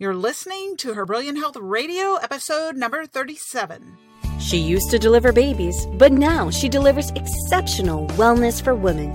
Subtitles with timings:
[0.00, 3.98] You're listening to Her Brilliant Health Radio, episode number 37.
[4.38, 9.12] She used to deliver babies, but now she delivers exceptional wellness for women.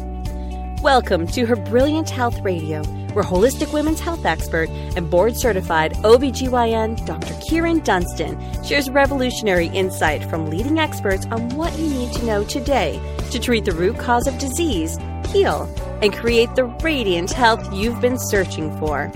[0.84, 7.04] Welcome to Her Brilliant Health Radio, where holistic women's health expert and board certified OBGYN
[7.08, 7.33] Dr.
[7.49, 13.02] Kyrin Dunston shares revolutionary insight from leading experts on what you need to know today
[13.31, 14.99] to treat the root cause of disease,
[15.29, 15.63] heal,
[16.04, 19.12] and create the radiant health you've been searching for.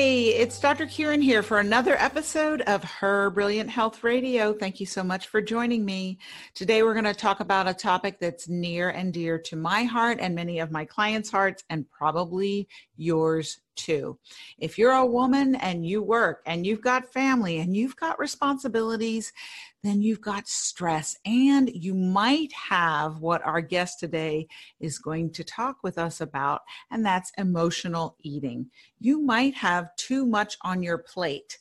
[0.00, 0.86] Hey, it's Dr.
[0.86, 4.54] Kyrin here for another episode of Her Brilliant Health Radio.
[4.54, 6.16] Thank you so much for joining me.
[6.54, 10.16] Today, we're going to talk about a topic that's near and dear to my heart
[10.18, 14.18] and many of my clients' hearts, and probably yours too.
[14.58, 19.34] If you're a woman and you work and you've got family and you've got responsibilities,
[19.82, 24.46] then you've got stress and you might have what our guest today
[24.78, 28.66] is going to talk with us about, and that's emotional eating.
[28.98, 31.58] You might have too much on your plate,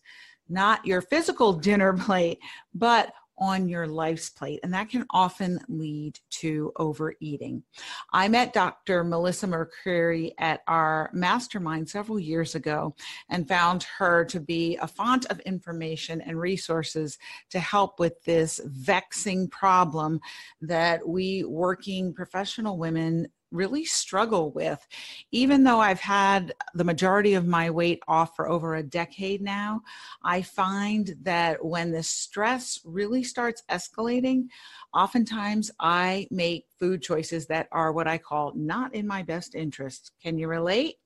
[0.50, 2.40] not your physical dinner plate,
[2.74, 7.64] but on your life's plate, and that can often lead to overeating.
[8.12, 9.04] I met Dr.
[9.04, 12.96] Melissa McCreery at our mastermind several years ago
[13.30, 17.18] and found her to be a font of information and resources
[17.50, 20.20] to help with this vexing problem
[20.62, 24.86] that we working professional women really struggle with.
[25.32, 29.82] Even though I've had the majority of my weight off for over a decade now,
[30.24, 34.48] I find that when the stress really starts escalating,
[34.94, 40.12] oftentimes I make food choices that are what I call not in my best interest.
[40.22, 40.98] Can you relate?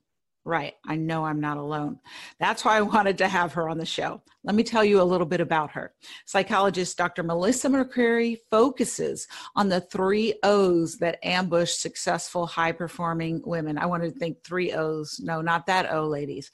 [0.45, 0.73] Right.
[0.85, 1.99] I know I'm not alone.
[2.37, 4.21] That's why I wanted to have her on the show.
[4.43, 5.93] Let me tell you a little bit about her.
[6.25, 7.23] Psychologist Dr.
[7.23, 13.77] Melissa McCreery focuses on the three O's that ambush successful, high performing women.
[13.77, 15.17] I wanted to think three O's.
[15.23, 16.51] No, not that O, ladies.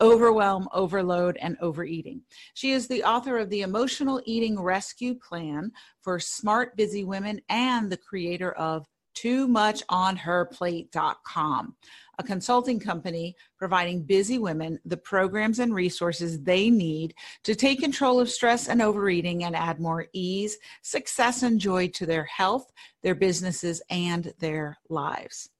[0.00, 2.22] Overwhelm, overload, and overeating.
[2.54, 7.90] She is the author of the Emotional Eating Rescue Plan for Smart, Busy Women and
[7.90, 11.74] the creator of too much on her plate.com
[12.18, 18.20] a consulting company providing busy women the programs and resources they need to take control
[18.20, 22.70] of stress and overeating and add more ease, success, and joy to their health,
[23.02, 25.50] their businesses, and their lives.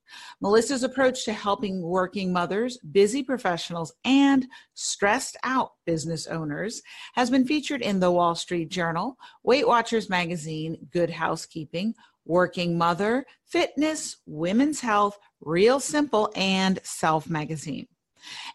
[0.43, 6.83] Melissa's approach to helping working mothers, busy professionals, and stressed out business owners
[7.15, 11.95] has been featured in the Wall Street Journal, Weight Watchers Magazine, Good Housekeeping,
[12.25, 17.89] Working Mother, Fitness, Women's Health, Real Simple, and Self Magazine.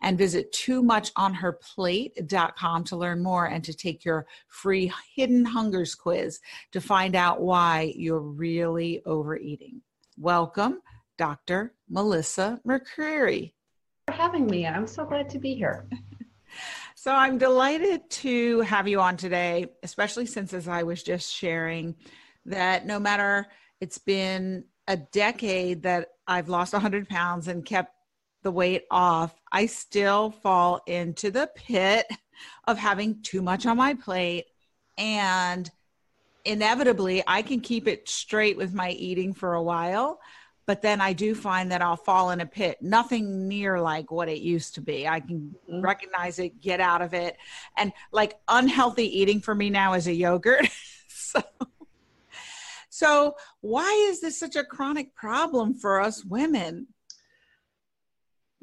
[0.01, 4.91] And visit too much on her plate.com to learn more and to take your free
[5.13, 6.39] hidden hungers quiz
[6.71, 9.81] to find out why you're really overeating.
[10.17, 10.81] Welcome,
[11.17, 11.73] Dr.
[11.89, 13.53] Melissa McCreery.
[14.07, 14.65] For having me.
[14.65, 15.87] I'm so glad to be here.
[16.95, 21.95] So I'm delighted to have you on today, especially since, as I was just sharing,
[22.47, 23.47] that no matter
[23.79, 27.93] it's been a decade that I've lost 100 pounds and kept
[28.43, 32.07] the weight off, I still fall into the pit
[32.67, 34.45] of having too much on my plate.
[34.97, 35.69] And
[36.45, 40.19] inevitably, I can keep it straight with my eating for a while.
[40.65, 44.27] But then I do find that I'll fall in a pit, nothing near like what
[44.27, 45.07] it used to be.
[45.07, 45.81] I can mm-hmm.
[45.81, 47.37] recognize it, get out of it.
[47.77, 50.67] And like unhealthy eating for me now is a yogurt.
[51.07, 51.41] so
[52.97, 56.87] so, why is this such a chronic problem for us women?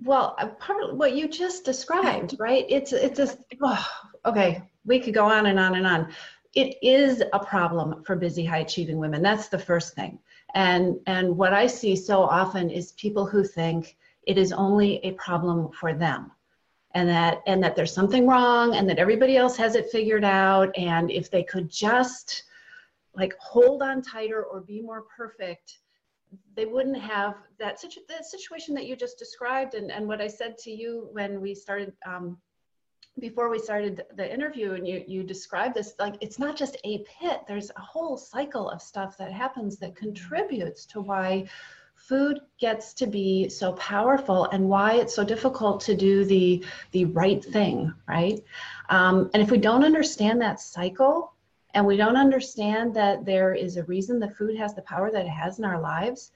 [0.02, 2.66] Well, part of what you just described, right?
[2.68, 3.86] It's it's a oh,
[4.26, 4.60] okay.
[4.84, 6.12] We could go on and on and on.
[6.52, 9.22] It is a problem for busy, high achieving women.
[9.22, 10.18] That's the first thing.
[10.54, 15.12] And and what I see so often is people who think it is only a
[15.12, 16.32] problem for them
[16.90, 20.76] and that and that there's something wrong and that everybody else has it figured out
[20.76, 22.42] and if they could just
[23.16, 25.78] like hold on tighter or be more perfect
[26.56, 30.26] they wouldn't have that situ- the situation that you just described and, and what i
[30.26, 32.36] said to you when we started um,
[33.20, 36.98] before we started the interview and you, you described this like it's not just a
[36.98, 37.42] pit.
[37.46, 41.46] There's a whole cycle of stuff that happens that contributes to why
[41.94, 47.04] food gets to be so powerful and why it's so difficult to do the the
[47.06, 48.40] right thing right?
[48.88, 51.33] Um, and if we don't understand that cycle
[51.74, 55.26] and we don't understand that there is a reason the food has the power that
[55.26, 56.30] it has in our lives,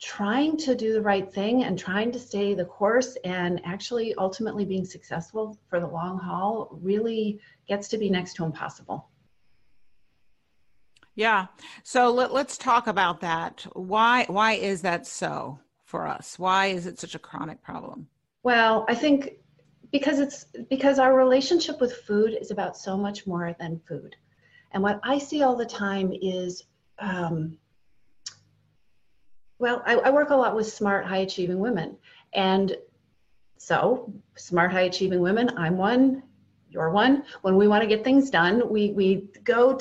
[0.00, 4.64] trying to do the right thing and trying to stay the course and actually ultimately
[4.64, 9.08] being successful for the long haul really gets to be next to impossible.
[11.14, 11.46] Yeah.
[11.82, 13.66] So let, let's talk about that.
[13.72, 16.38] Why why is that so for us?
[16.38, 18.08] Why is it such a chronic problem?
[18.42, 19.32] Well, I think
[19.92, 24.16] because it's because our relationship with food is about so much more than food.
[24.72, 26.64] And what I see all the time is
[26.98, 27.58] um,
[29.60, 31.96] well, I, I work a lot with smart, high achieving women.
[32.32, 32.76] And
[33.58, 36.22] so, smart, high achieving women, I'm one,
[36.70, 37.24] you're one.
[37.42, 39.78] When we want to get things done, we, we go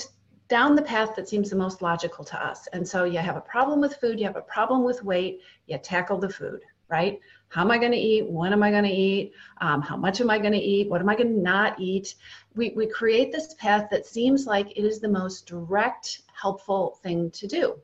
[0.50, 2.68] down the path that seems the most logical to us.
[2.74, 5.78] And so, you have a problem with food, you have a problem with weight, you
[5.78, 6.60] tackle the food,
[6.90, 7.20] right?
[7.50, 8.30] How am I going to eat?
[8.30, 9.34] When am I going to eat?
[9.60, 10.90] Um, how much am I going to eat?
[10.90, 12.16] What am I going to not eat?
[12.56, 17.32] We, we create this path that seems like it is the most direct, helpful thing
[17.32, 17.76] to do.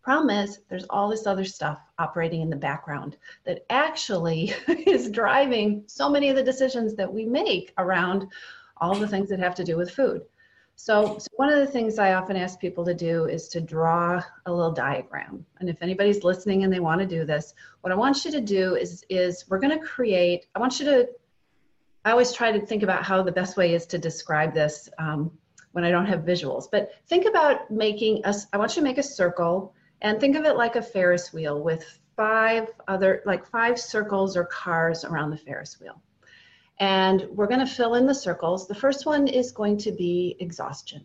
[0.00, 4.54] Problem is, there's all this other stuff operating in the background that actually
[4.86, 8.28] is driving so many of the decisions that we make around
[8.80, 10.22] all the things that have to do with food.
[10.80, 14.22] So, so, one of the things I often ask people to do is to draw
[14.46, 15.44] a little diagram.
[15.58, 18.40] And if anybody's listening and they want to do this, what I want you to
[18.40, 20.46] do is is we're going to create.
[20.54, 21.08] I want you to.
[22.04, 25.32] I always try to think about how the best way is to describe this um,
[25.72, 26.68] when I don't have visuals.
[26.70, 28.46] But think about making us.
[28.52, 31.60] I want you to make a circle and think of it like a Ferris wheel
[31.60, 36.00] with five other, like five circles or cars around the Ferris wheel.
[36.80, 38.68] And we're going to fill in the circles.
[38.68, 41.04] The first one is going to be exhaustion.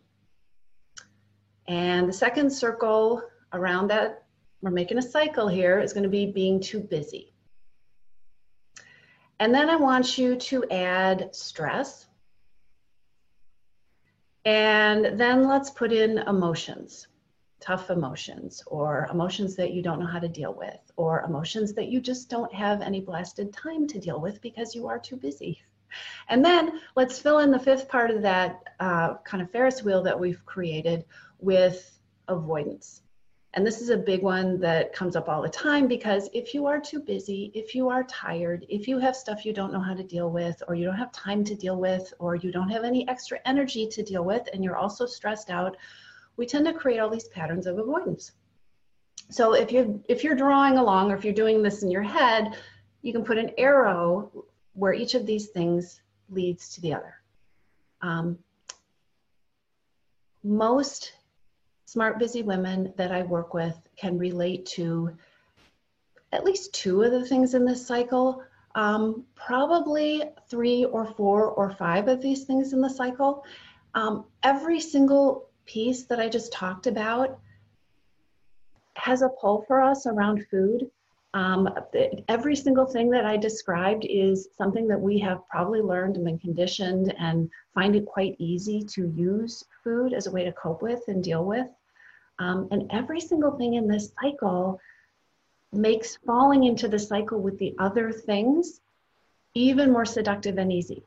[1.68, 4.26] And the second circle around that,
[4.62, 7.34] we're making a cycle here, is going to be being too busy.
[9.40, 12.06] And then I want you to add stress.
[14.46, 17.08] And then let's put in emotions
[17.64, 21.88] tough emotions or emotions that you don't know how to deal with or emotions that
[21.88, 25.62] you just don't have any blasted time to deal with because you are too busy.
[26.28, 30.04] And then let's fill in the fifth part of that uh, kind of Ferris wheel
[30.04, 31.06] that we've created
[31.40, 33.02] with avoidance.
[33.54, 36.66] And this is a big one that comes up all the time because if you
[36.66, 39.94] are too busy, if you are tired, if you have stuff you don't know how
[39.94, 42.84] to deal with, or you don't have time to deal with, or you don't have
[42.84, 45.78] any extra energy to deal with, and you're also stressed out,
[46.38, 48.32] we tend to create all these patterns of avoidance.
[49.30, 52.58] So if you're if you're drawing along or if you're doing this in your head,
[53.02, 57.16] you can put an arrow where each of these things leads to the other.
[58.02, 58.38] Um,
[60.44, 61.14] most
[61.86, 65.16] smart, busy women that I work with can relate to
[66.32, 68.44] at least two of the things in this cycle,
[68.76, 73.46] um, probably three or four or five of these things in the cycle.
[73.94, 77.40] Um, every single piece that I just talked about
[78.96, 80.90] has a pull for us around food.
[81.34, 81.68] Um,
[82.28, 86.38] every single thing that I described is something that we have probably learned and been
[86.38, 91.02] conditioned and find it quite easy to use food as a way to cope with
[91.08, 91.68] and deal with.
[92.38, 94.80] Um, and every single thing in this cycle
[95.72, 98.80] makes falling into the cycle with the other things
[99.56, 101.04] even more seductive and easy.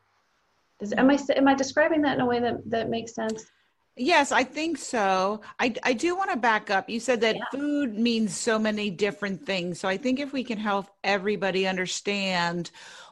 [0.78, 3.46] Does, am I am I describing that in a way that, that makes sense?
[3.96, 5.40] Yes, I think so.
[5.58, 6.90] I, I do want to back up.
[6.90, 7.44] You said that yeah.
[7.50, 9.80] food means so many different things.
[9.80, 12.70] So I think if we can help everybody understand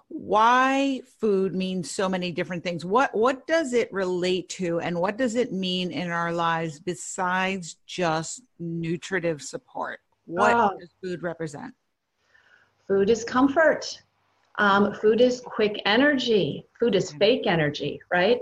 [0.08, 5.16] why food means so many different things, what what does it relate to and what
[5.16, 10.00] does it mean in our lives besides just nutritive support?
[10.26, 10.78] What oh.
[10.78, 11.74] does food represent?
[12.86, 14.02] Food is comfort.
[14.58, 16.66] Um, food is quick energy.
[16.78, 18.38] Food is fake energy, right?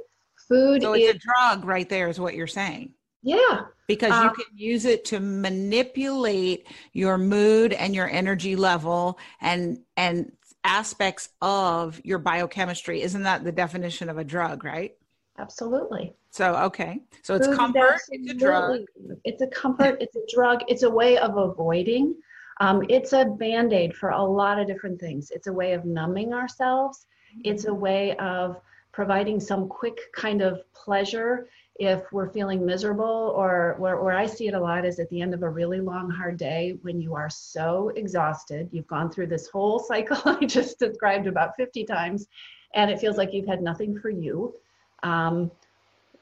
[0.48, 2.92] Food so it's is, a drug right there is what you're saying.
[3.22, 3.62] Yeah.
[3.86, 9.78] Because you um, can use it to manipulate your mood and your energy level and
[9.96, 10.32] and
[10.64, 13.02] aspects of your biochemistry.
[13.02, 14.92] Isn't that the definition of a drug, right?
[15.38, 16.14] Absolutely.
[16.30, 17.00] So okay.
[17.22, 18.80] So it's Food comfort, it's a drug.
[19.24, 22.14] It's a comfort, it's a drug, it's a way of avoiding.
[22.60, 25.30] Um, it's a band-aid for a lot of different things.
[25.30, 27.06] It's a way of numbing ourselves.
[27.44, 28.60] It's a way of
[28.92, 34.46] providing some quick kind of pleasure if we're feeling miserable or where, where i see
[34.46, 37.14] it a lot is at the end of a really long hard day when you
[37.14, 38.68] are so exhausted.
[38.72, 42.28] You've gone through this whole cycle i just described about 50 times
[42.74, 44.54] and it feels like you've had nothing for you.
[45.02, 45.50] Um,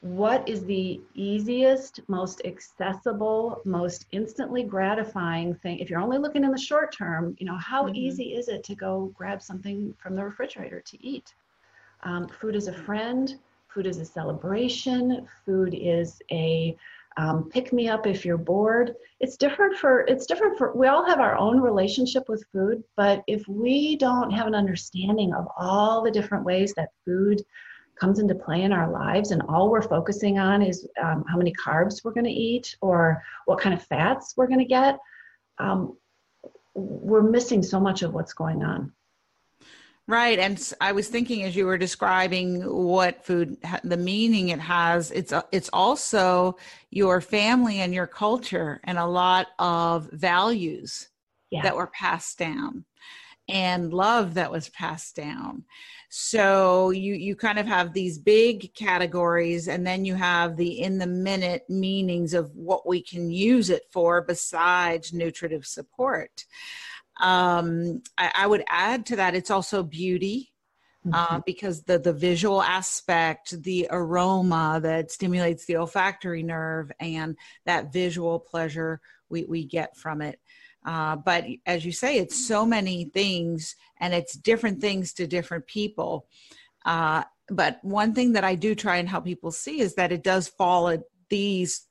[0.01, 5.77] what is the easiest most accessible most instantly gratifying thing?
[5.77, 7.95] If you're only looking in the short term you know how mm-hmm.
[7.95, 11.33] easy is it to go grab something from the refrigerator to eat
[12.03, 13.35] um, food is a friend,
[13.67, 16.75] food is a celebration, food is a
[17.17, 18.95] um, pick me up if you're bored.
[19.19, 23.23] It's different for, it's different for, we all have our own relationship with food, but
[23.27, 27.41] if we don't have an understanding of all the different ways that food
[27.99, 31.53] comes into play in our lives and all we're focusing on is um, how many
[31.53, 34.97] carbs we're going to eat or what kind of fats we're going to get
[35.59, 35.95] um,
[36.73, 38.91] we're missing so much of what's going on
[40.07, 40.39] Right.
[40.39, 45.33] And I was thinking as you were describing what food, the meaning it has, it's,
[45.51, 46.57] it's also
[46.89, 51.07] your family and your culture and a lot of values
[51.49, 51.61] yeah.
[51.61, 52.83] that were passed down
[53.47, 55.65] and love that was passed down.
[56.09, 60.97] So you, you kind of have these big categories and then you have the in
[60.97, 66.45] the minute meanings of what we can use it for besides nutritive support.
[67.19, 70.51] Um, I, I, would add to that, it's also beauty.
[71.03, 71.35] Uh, mm-hmm.
[71.35, 77.91] Uh, because the the visual aspect, the aroma that stimulates the olfactory nerve, and that
[77.91, 80.39] visual pleasure we, we get from it.
[80.85, 85.65] Uh, but as you say, it's so many things, and it's different things to different
[85.65, 86.27] people.
[86.85, 90.23] Uh, but one thing that I do try and help people see is that it
[90.23, 90.95] does fall
[91.29, 91.87] these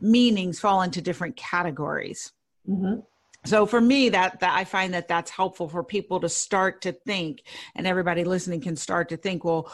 [0.00, 2.32] meanings fall into different categories.
[2.68, 3.00] Mm-hmm
[3.44, 6.92] so for me that, that i find that that's helpful for people to start to
[6.92, 7.42] think
[7.74, 9.70] and everybody listening can start to think well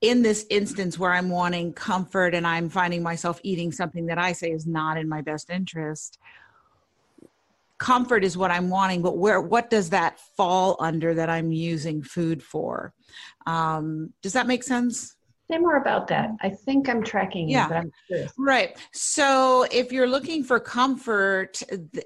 [0.00, 4.32] in this instance where i'm wanting comfort and i'm finding myself eating something that i
[4.32, 6.18] say is not in my best interest
[7.78, 12.02] comfort is what i'm wanting but where what does that fall under that i'm using
[12.02, 12.92] food for?
[13.46, 15.16] Um, does that make sense
[15.50, 16.30] Say more about that.
[16.40, 17.82] I think I'm tracking you, yeah.
[18.38, 18.78] Right.
[18.92, 21.60] So if you're looking for comfort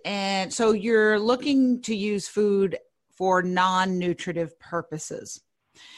[0.05, 2.79] and so you're looking to use food
[3.11, 5.43] for non-nutritive purposes.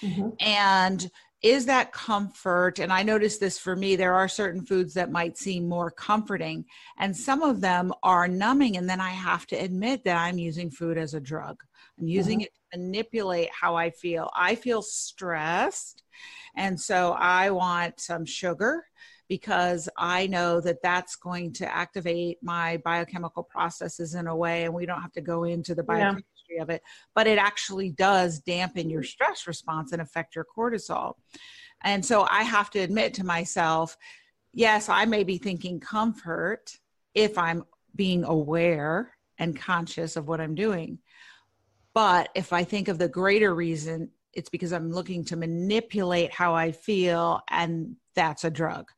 [0.02, 0.30] Mm-hmm.
[0.40, 1.10] And
[1.42, 5.36] is that comfort and i notice this for me there are certain foods that might
[5.36, 6.64] seem more comforting
[6.98, 10.70] and some of them are numbing and then i have to admit that i'm using
[10.70, 11.62] food as a drug
[12.00, 12.44] i'm using mm-hmm.
[12.44, 16.02] it manipulate how i feel i feel stressed
[16.56, 18.86] and so I want some sugar
[19.28, 24.72] because I know that that's going to activate my biochemical processes in a way, and
[24.72, 26.62] we don't have to go into the biochemistry yeah.
[26.62, 26.82] of it,
[27.14, 31.14] but it actually does dampen your stress response and affect your cortisol.
[31.82, 33.96] And so I have to admit to myself,
[34.54, 36.72] yes, I may be thinking comfort
[37.14, 37.64] if I'm
[37.96, 40.98] being aware and conscious of what I'm doing.
[41.96, 46.54] But if I think of the greater reason, it's because I'm looking to manipulate how
[46.54, 48.90] I feel, and that's a drug.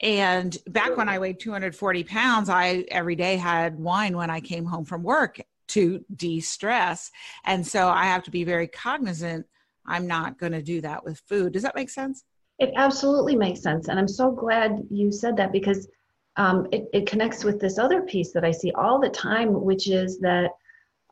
[0.00, 4.64] And back when I weighed 240 pounds, I every day had wine when I came
[4.64, 7.12] home from work to de stress.
[7.44, 9.46] And so I have to be very cognizant.
[9.86, 11.52] I'm not going to do that with food.
[11.52, 12.24] Does that make sense?
[12.58, 13.86] It absolutely makes sense.
[13.86, 15.86] And I'm so glad you said that because
[16.34, 19.88] um, it, it connects with this other piece that I see all the time, which
[19.88, 20.50] is that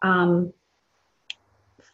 [0.03, 0.53] um,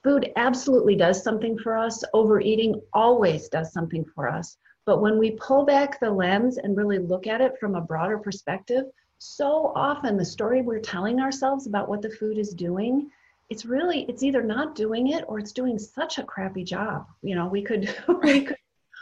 [0.08, 2.02] Food absolutely does something for us.
[2.14, 4.56] Overeating always does something for us.
[4.86, 8.16] But when we pull back the lens and really look at it from a broader
[8.16, 8.86] perspective,
[9.18, 13.10] so often the story we're telling ourselves about what the food is doing,
[13.50, 17.04] it's really it's either not doing it or it's doing such a crappy job.
[17.20, 18.56] You know, we could we could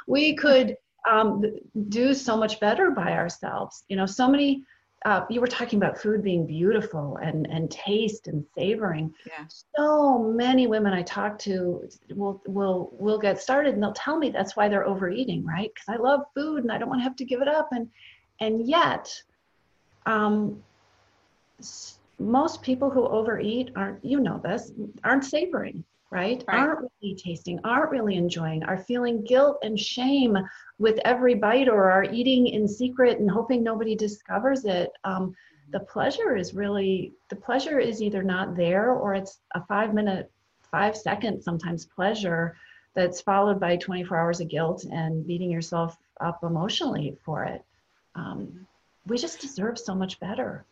[0.09, 0.77] we could
[1.09, 1.45] um,
[1.89, 3.85] do so much better by ourselves.
[3.89, 4.65] You know, so many
[5.07, 9.15] uh, you were talking about food being beautiful and and taste and savoring.
[9.25, 9.45] Yeah.
[9.77, 14.31] So many women I talk to will will will get started and they'll tell me
[14.31, 15.71] that's why they're overeating, right?
[15.73, 17.89] Because I love food and I don't want to have to give it up, and
[18.41, 19.09] and yet,
[20.07, 20.61] um,
[22.19, 24.73] most people who overeat aren't you know this
[25.05, 26.43] aren't savoring right?
[26.49, 26.59] right?
[26.59, 30.37] Aren't really tasting, aren't really enjoying, are feeling guilt and shame
[30.79, 34.91] with every bite or are eating in secret and hoping nobody discovers it.
[35.05, 35.35] Um,
[35.73, 40.31] the pleasure is really, the pleasure is either not there or it's a five minute,
[40.71, 42.57] five second sometimes pleasure
[42.95, 47.65] that's followed by 24 hours of guilt and beating yourself up emotionally for it.
[48.15, 48.67] Um,
[49.07, 50.65] we just deserve so much better.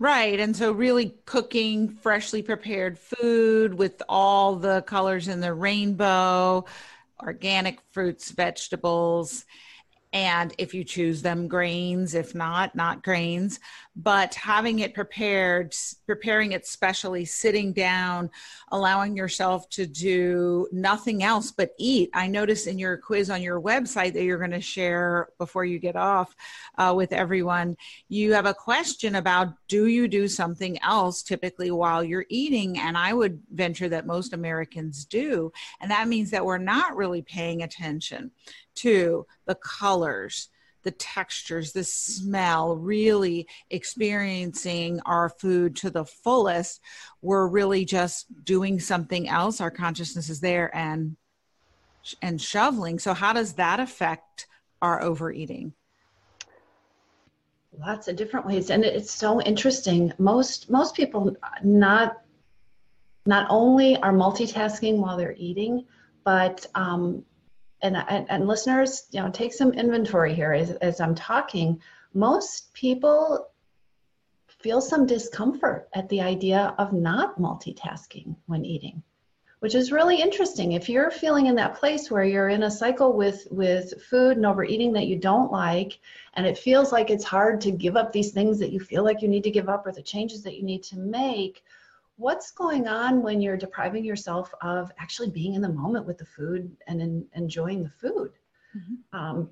[0.00, 0.40] Right.
[0.40, 6.64] And so, really cooking freshly prepared food with all the colors in the rainbow,
[7.22, 9.44] organic fruits, vegetables,
[10.12, 13.60] and if you choose them grains if not not grains
[13.96, 15.74] but having it prepared
[16.06, 18.30] preparing it specially sitting down
[18.70, 22.08] allowing yourself to do nothing else but eat.
[22.14, 25.78] I noticed in your quiz on your website that you're going to share before you
[25.78, 26.34] get off
[26.78, 27.76] uh, with everyone
[28.08, 32.78] you have a question about do you do something else typically while you're eating?
[32.78, 35.52] And i would venture that most americans do.
[35.80, 38.30] And that means that we're not really paying attention
[38.76, 40.48] to the colors,
[40.82, 46.80] the textures, the smell, really experiencing our food to the fullest.
[47.22, 49.60] We're really just doing something else.
[49.60, 51.16] Our consciousness is there and
[52.22, 52.98] and shoveling.
[52.98, 54.46] So, how does that affect
[54.80, 55.74] our overeating?
[57.78, 60.12] Lots of different ways, and it's so interesting.
[60.18, 62.22] Most most people not
[63.26, 65.84] not only are multitasking while they're eating,
[66.24, 67.24] but um,
[67.82, 71.80] and, and, and listeners, you know, take some inventory here as, as I'm talking.
[72.14, 73.48] Most people
[74.48, 79.02] feel some discomfort at the idea of not multitasking when eating
[79.60, 83.12] which is really interesting if you're feeling in that place where you're in a cycle
[83.12, 86.00] with with food and overeating that you don't like
[86.34, 89.22] and it feels like it's hard to give up these things that you feel like
[89.22, 91.62] you need to give up or the changes that you need to make
[92.20, 96.24] what's going on when you're depriving yourself of actually being in the moment with the
[96.24, 98.32] food and in, enjoying the food?
[98.76, 99.18] Mm-hmm.
[99.18, 99.50] um,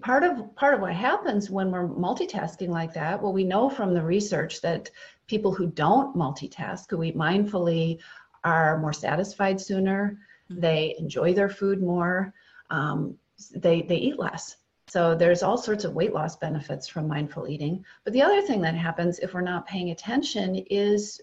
[0.00, 3.92] part of part of what happens when we're multitasking like that well we know from
[3.92, 4.88] the research that
[5.26, 7.98] people who don't multitask who eat mindfully
[8.44, 10.18] are more satisfied sooner.
[10.50, 10.60] Mm-hmm.
[10.60, 12.32] they enjoy their food more.
[12.70, 13.18] Um,
[13.54, 14.56] they they eat less.
[14.88, 17.84] So there's all sorts of weight loss benefits from mindful eating.
[18.04, 21.20] But the other thing that happens if we're not paying attention is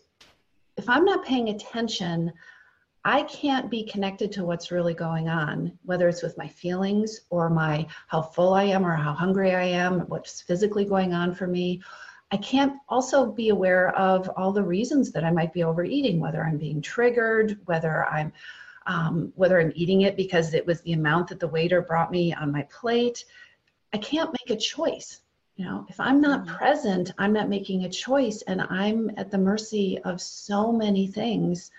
[0.77, 2.34] if I'm not paying attention,
[3.06, 7.50] I can't be connected to what's really going on, whether it's with my feelings or
[7.50, 11.48] my how full I am or how hungry I am, what's physically going on for
[11.48, 11.82] me.
[12.32, 16.44] I can't also be aware of all the reasons that I might be overeating, whether
[16.44, 18.32] I'm being triggered, whether I'm
[18.86, 22.34] um, whether I'm eating it because it was the amount that the waiter brought me
[22.34, 23.24] on my plate.
[23.94, 25.22] I can't make a choice.
[25.55, 29.38] You know, if I'm not present, I'm not making a choice and I'm at the
[29.38, 31.69] mercy of so many things.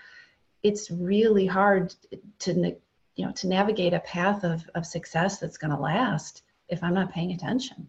[0.63, 1.95] It's really hard
[2.41, 2.77] to
[3.17, 6.95] you know to navigate a path of, of success that's going to last if I'm
[6.95, 7.89] not paying attention.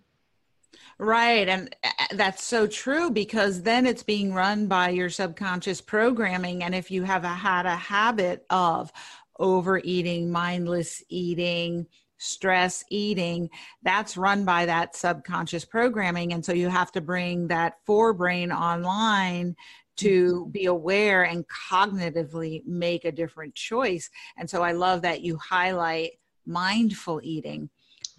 [0.98, 1.48] Right.
[1.48, 6.64] And uh, that's so true because then it's being run by your subconscious programming.
[6.64, 8.92] And if you have a, had a habit of
[9.38, 11.88] overeating, mindless eating,
[12.18, 13.50] stress eating
[13.84, 16.34] that's run by that subconscious programming.
[16.34, 19.56] And so you have to bring that forebrain online
[19.98, 20.52] to mm-hmm.
[20.52, 24.10] be aware and cognitively make a different choice.
[24.38, 26.12] And so i love that you highlight
[26.46, 27.70] mindful eating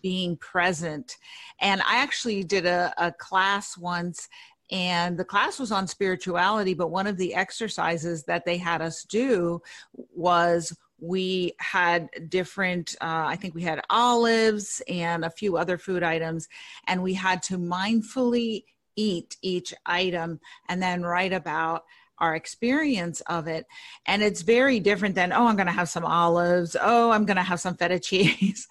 [0.03, 1.17] being present.
[1.61, 4.29] And i actually did a, a class once
[4.73, 9.05] and the class was on spirituality but one of the exercises that they had us
[9.05, 9.63] do
[9.95, 16.03] was we had different uh, i think we had olives and a few other food
[16.03, 16.49] items
[16.87, 18.65] and we had to mindfully
[18.97, 21.85] eat each item and then write about
[22.19, 23.67] our experience of it.
[24.07, 26.77] And it's very different than, oh, I'm going to have some olives.
[26.81, 28.69] Oh, I'm going to have some feta cheese.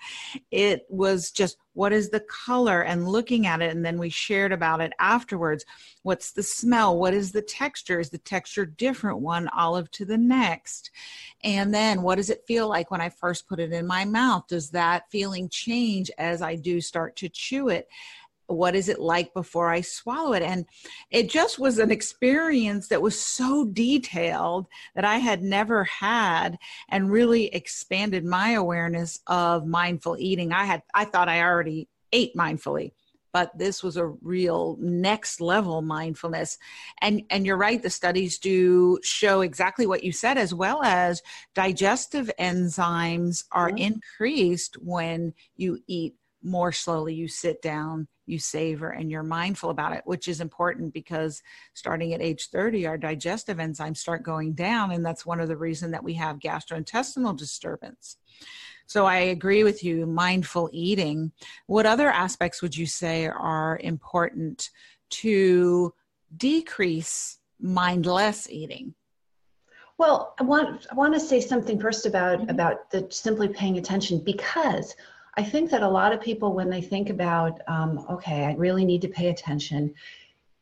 [0.51, 3.75] it was just, what is the color and looking at it.
[3.75, 5.65] And then we shared about it afterwards.
[6.03, 6.97] What's the smell?
[6.97, 7.99] What is the texture?
[7.99, 10.91] Is the texture different one olive to the next?
[11.43, 14.47] And then what does it feel like when I first put it in my mouth?
[14.47, 17.89] Does that feeling change as I do start to chew it?
[18.47, 20.43] What is it like before I swallow it?
[20.43, 20.65] And
[21.11, 26.57] it just was an experience that was so detailed that I had never had
[26.89, 30.51] and really expanded my awareness of mindful eating.
[30.51, 32.91] I had I thought I already ate mindfully,
[33.33, 36.57] but this was a real next level mindfulness.
[37.01, 41.21] And and you're right, the studies do show exactly what you said as well as
[41.53, 43.93] digestive enzymes are mm-hmm.
[43.93, 49.93] increased when you eat more slowly you sit down you savor and you're mindful about
[49.93, 51.41] it, which is important because
[51.73, 54.91] starting at age 30, our digestive enzymes start going down.
[54.91, 58.17] And that's one of the reasons that we have gastrointestinal disturbance.
[58.87, 61.31] So I agree with you, mindful eating.
[61.67, 64.69] What other aspects would you say are important
[65.11, 65.93] to
[66.37, 68.93] decrease mindless eating?
[69.97, 72.49] Well, I want I want to say something first about mm-hmm.
[72.49, 74.93] about the simply paying attention because
[75.37, 78.85] I think that a lot of people, when they think about, um, okay, I really
[78.85, 79.93] need to pay attention,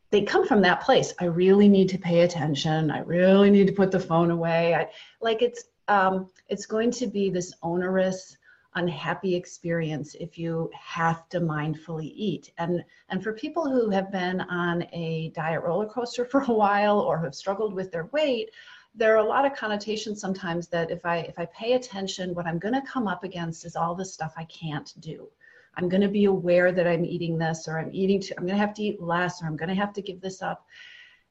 [0.09, 1.13] they come from that place.
[1.19, 2.91] I really need to pay attention.
[2.91, 4.75] I really need to put the phone away.
[4.75, 4.89] I,
[5.21, 8.37] like it's um, it's going to be this onerous,
[8.75, 12.51] unhappy experience if you have to mindfully eat.
[12.57, 16.99] And and for people who have been on a diet roller coaster for a while
[16.99, 18.51] or have struggled with their weight,
[18.95, 22.45] there are a lot of connotations sometimes that if I if I pay attention, what
[22.45, 25.27] I'm going to come up against is all the stuff I can't do.
[25.75, 28.21] I'm going to be aware that I'm eating this, or I'm eating.
[28.21, 30.21] Too, I'm going to have to eat less, or I'm going to have to give
[30.21, 30.65] this up.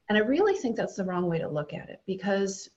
[0.09, 2.69] And I really think that's the wrong way to look at it because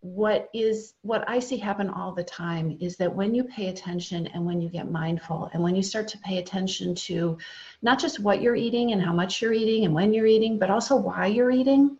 [0.00, 4.26] what is what I see happen all the time is that when you pay attention
[4.28, 7.38] and when you get mindful and when you start to pay attention to
[7.80, 10.70] not just what you're eating and how much you're eating and when you're eating, but
[10.70, 11.96] also why you're eating,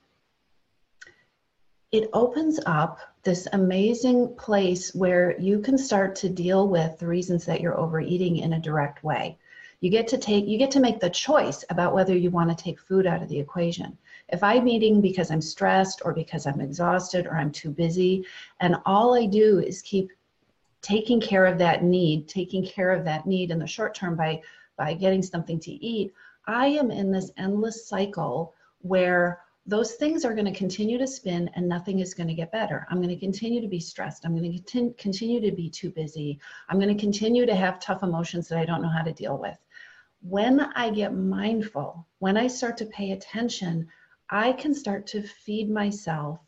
[1.95, 7.45] it opens up this amazing place where you can start to deal with the reasons
[7.45, 9.39] that you're overeating in a direct way.
[9.79, 12.65] You get to take you get to make the choice about whether you want to
[12.65, 13.97] take food out of the equation.
[14.29, 18.27] If I'm eating because I'm stressed or because I'm exhausted or I'm too busy,
[18.59, 20.11] and all I do is keep
[20.83, 24.43] taking care of that need, taking care of that need in the short term by
[24.77, 26.13] by getting something to eat,
[26.49, 28.53] I am in this endless cycle
[28.83, 32.53] where those things are going to continue to spin and nothing is going to get
[32.53, 32.87] better.
[32.91, 34.27] I'm going to continue to be stressed.
[34.27, 36.39] I'm going to continue to be too busy.
[36.69, 39.39] I'm going to continue to have tough emotions that I don't know how to deal
[39.39, 39.57] with.
[40.21, 43.89] When I get mindful, when I start to pay attention,
[44.29, 46.41] I can start to feed myself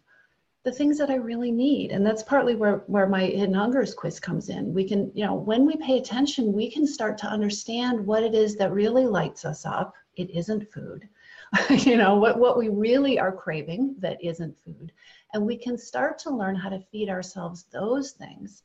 [0.65, 1.93] the things that I really need.
[1.93, 4.75] And that's partly where, where my hidden hungers quiz comes in.
[4.75, 8.35] We can, you know, when we pay attention, we can start to understand what it
[8.35, 9.95] is that really lights us up.
[10.17, 11.09] It isn't food.
[11.71, 14.93] you know, what, what we really are craving that isn't food.
[15.33, 18.63] And we can start to learn how to feed ourselves those things.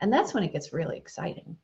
[0.00, 1.56] And that's when it gets really exciting.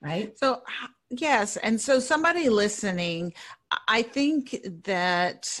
[0.00, 0.38] Right.
[0.38, 0.62] So,
[1.10, 1.56] yes.
[1.56, 3.32] And so, somebody listening,
[3.88, 5.60] I think that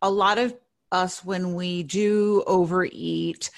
[0.00, 0.54] a lot of
[0.92, 3.50] us when we do overeat,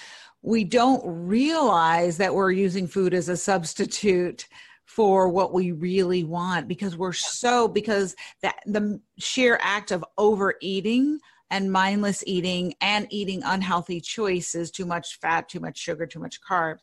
[0.42, 4.48] we don't realize that we're using food as a substitute
[4.96, 11.16] for what we really want because we're so because that the sheer act of overeating
[11.50, 16.40] and mindless eating and eating unhealthy choices too much fat too much sugar too much
[16.42, 16.80] carbs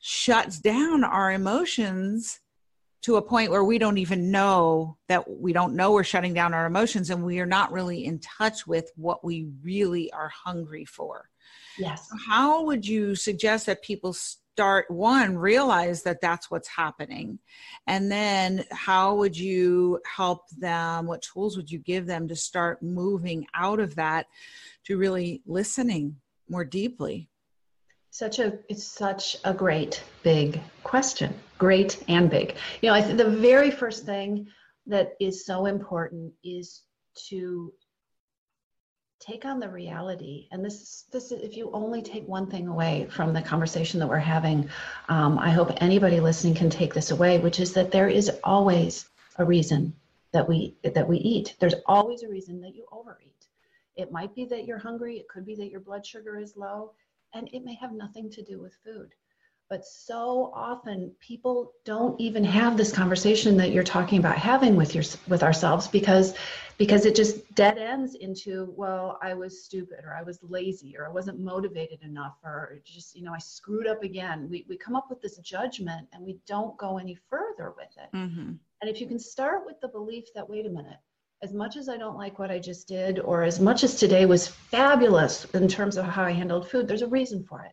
[0.00, 2.40] shuts down our emotions
[3.02, 6.52] to a point where we don't even know that we don't know we're shutting down
[6.52, 10.84] our emotions and we are not really in touch with what we really are hungry
[10.84, 11.30] for.
[11.78, 12.06] Yes.
[12.28, 14.14] How would you suggest that people
[14.54, 17.38] start one realize that that's what's happening
[17.86, 22.82] and then how would you help them what tools would you give them to start
[22.82, 24.26] moving out of that
[24.84, 26.16] to really listening
[26.48, 27.28] more deeply
[28.10, 31.32] such a it's such a great big question.
[31.58, 32.56] Great and big.
[32.82, 34.48] You know, I think the very first thing
[34.86, 36.82] that is so important is
[37.28, 37.72] to
[39.20, 42.66] take on the reality and this is this is if you only take one thing
[42.68, 44.68] away from the conversation that we're having
[45.08, 49.10] um, i hope anybody listening can take this away which is that there is always
[49.36, 49.92] a reason
[50.32, 51.56] that we that we eat.
[51.58, 53.46] There's always a reason that you overeat.
[53.96, 55.16] It might be that you're hungry.
[55.16, 56.92] It could be that your blood sugar is low
[57.34, 59.10] and it may have nothing to do with food.
[59.70, 64.96] But so often people don't even have this conversation that you're talking about having with
[64.96, 66.34] your with ourselves because
[66.76, 71.06] because it just dead ends into well I was stupid or I was lazy or
[71.06, 74.48] I wasn't motivated enough or just you know I screwed up again.
[74.50, 78.12] We we come up with this judgment and we don't go any further with it.
[78.12, 78.54] Mm-hmm.
[78.80, 80.98] And if you can start with the belief that wait a minute
[81.42, 84.26] as much as I don't like what I just did, or as much as today
[84.26, 87.72] was fabulous in terms of how I handled food, there's a reason for it.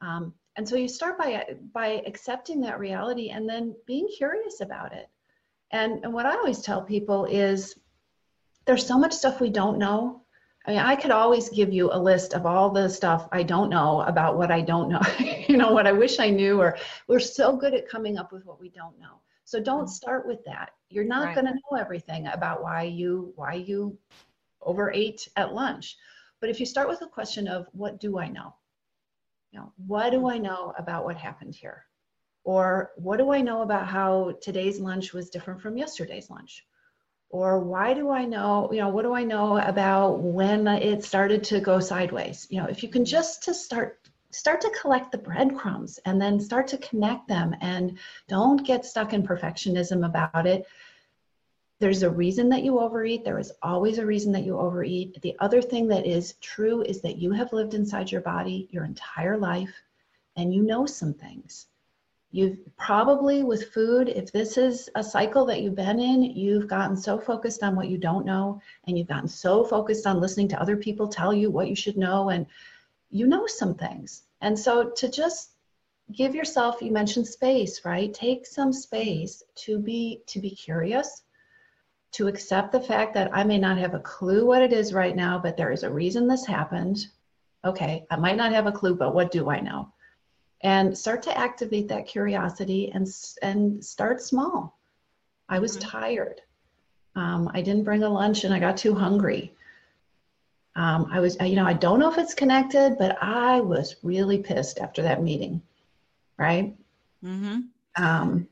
[0.00, 4.92] Um, and so you start by by accepting that reality and then being curious about
[4.92, 5.08] it.
[5.70, 7.78] And, and what I always tell people is
[8.66, 10.22] there's so much stuff we don't know.
[10.66, 13.70] I mean, I could always give you a list of all the stuff I don't
[13.70, 15.00] know about what I don't know,
[15.48, 18.44] you know, what I wish I knew, or we're so good at coming up with
[18.44, 19.20] what we don't know.
[19.44, 19.92] So don't mm-hmm.
[19.92, 20.72] start with that.
[20.90, 21.34] You're not right.
[21.36, 23.96] going to know everything about why you why you
[24.60, 25.96] overate at lunch.
[26.40, 28.54] But if you start with a question of what do I know?
[29.50, 31.84] You know, what do I know about what happened here?
[32.44, 36.64] Or what do I know about how today's lunch was different from yesterday's lunch?
[37.30, 41.44] Or why do I know, you know, what do I know about when it started
[41.44, 42.46] to go sideways?
[42.50, 43.98] You know, if you can just to start
[44.30, 49.14] start to collect the breadcrumbs and then start to connect them and don't get stuck
[49.14, 50.66] in perfectionism about it
[51.80, 55.36] there's a reason that you overeat there is always a reason that you overeat the
[55.40, 59.36] other thing that is true is that you have lived inside your body your entire
[59.36, 59.82] life
[60.36, 61.66] and you know some things
[62.30, 66.96] you've probably with food if this is a cycle that you've been in you've gotten
[66.96, 70.60] so focused on what you don't know and you've gotten so focused on listening to
[70.60, 72.46] other people tell you what you should know and
[73.10, 74.22] you know some things.
[74.40, 75.52] And so to just
[76.12, 78.12] give yourself, you mentioned space, right?
[78.12, 81.22] Take some space to be to be curious,
[82.12, 85.14] to accept the fact that I may not have a clue what it is right
[85.14, 87.06] now, but there is a reason this happened.
[87.64, 89.92] Okay, I might not have a clue, but what do I know?
[90.62, 93.06] And start to activate that curiosity and
[93.42, 94.78] and start small.
[95.48, 95.88] I was mm-hmm.
[95.88, 96.40] tired.
[97.14, 99.52] Um, I didn't bring a lunch and I got too hungry.
[100.76, 104.38] Um, I was, you know, I don't know if it's connected, but I was really
[104.38, 105.60] pissed after that meeting,
[106.38, 106.76] right?
[107.24, 107.60] Mm-hmm.
[107.96, 108.46] Um,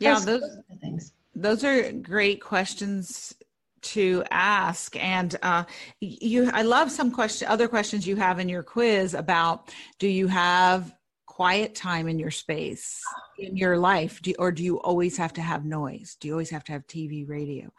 [0.00, 1.12] yeah, those things.
[1.40, 3.34] Those are great questions
[3.80, 4.96] to ask.
[4.96, 5.64] And uh,
[6.00, 10.26] you i love some question other questions you have in your quiz about do you
[10.26, 10.94] have
[11.26, 13.00] quiet time in your space
[13.38, 14.20] in your life?
[14.20, 16.16] Do, or do you always have to have noise?
[16.18, 17.70] Do you always have to have tv radio?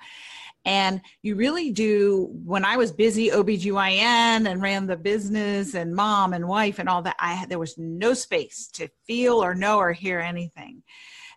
[0.64, 6.34] And you really do when i was busy obgyn and ran the business and mom
[6.34, 9.78] and wife and all that i had there was no space to feel or know
[9.78, 10.84] or hear anything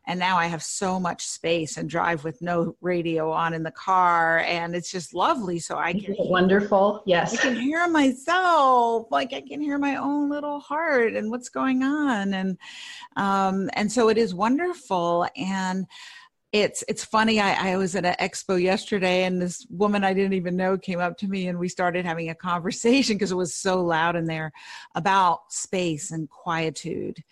[0.07, 3.71] and now i have so much space and drive with no radio on in the
[3.71, 7.03] car and it's just lovely so i can wonderful?
[7.07, 7.35] Yes.
[7.35, 11.83] I can hear myself like i can hear my own little heart and what's going
[11.83, 12.59] on and
[13.17, 15.87] um and so it is wonderful and
[16.53, 20.35] it's it's funny I, I was at an expo yesterday and this woman i didn't
[20.35, 23.55] even know came up to me and we started having a conversation because it was
[23.55, 24.53] so loud in there
[24.95, 27.25] about space and quietude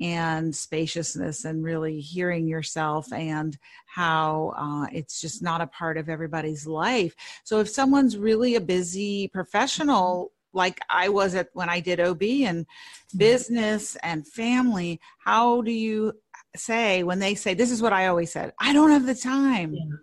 [0.00, 6.08] and spaciousness and really hearing yourself and how uh, it's just not a part of
[6.08, 7.14] everybody's life.
[7.44, 12.22] So if someone's really a busy professional, like I was at when I did OB
[12.22, 13.18] and mm-hmm.
[13.18, 16.14] business and family, how do you
[16.56, 19.74] say when they say, This is what I always said, I don't have the time.
[19.74, 19.96] Yeah.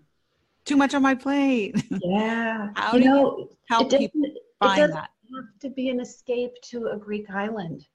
[0.66, 1.76] Too much on my plate.
[2.02, 2.70] Yeah.
[2.76, 4.22] how you do know, you help people
[4.60, 5.10] find it that?
[5.36, 7.86] have to be an escape to a Greek island.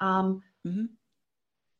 [0.00, 0.86] Um, mm-hmm.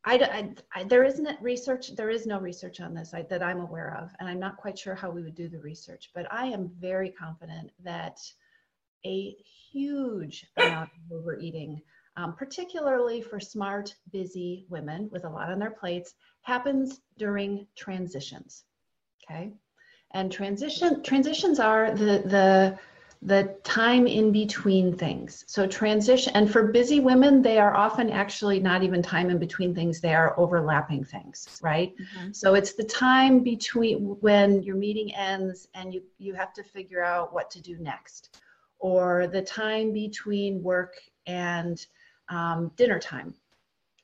[0.07, 3.97] I, I, there isn't research, there is no research on this I, that I'm aware
[4.01, 6.71] of, and I'm not quite sure how we would do the research, but I am
[6.79, 8.19] very confident that
[9.05, 9.35] a
[9.71, 11.81] huge amount of overeating,
[12.15, 18.63] um, particularly for smart, busy women with a lot on their plates, happens during transitions.
[19.29, 19.51] Okay,
[20.11, 22.79] and transition transitions are the the
[23.21, 25.43] the time in between things.
[25.47, 29.73] So transition, and for busy women, they are often actually not even time in between
[29.73, 31.93] things, they are overlapping things, right?
[31.97, 32.31] Mm-hmm.
[32.31, 37.03] So it's the time between when your meeting ends and you, you have to figure
[37.03, 38.39] out what to do next,
[38.79, 41.85] or the time between work and
[42.29, 43.33] um, dinner time,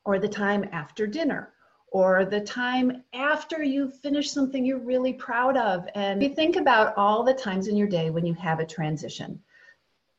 [0.06, 1.54] or the time after dinner,
[1.94, 5.88] or the time after you finish something you're really proud of.
[5.94, 9.40] And you think about all the times in your day when you have a transition.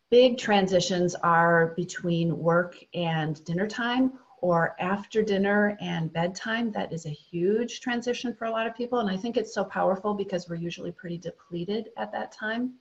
[0.09, 6.71] Big transitions are between work and dinner time or after dinner and bedtime.
[6.71, 9.01] That is a huge transition for a lot of people.
[9.01, 12.75] And I think it's so powerful because we're usually pretty depleted at that time.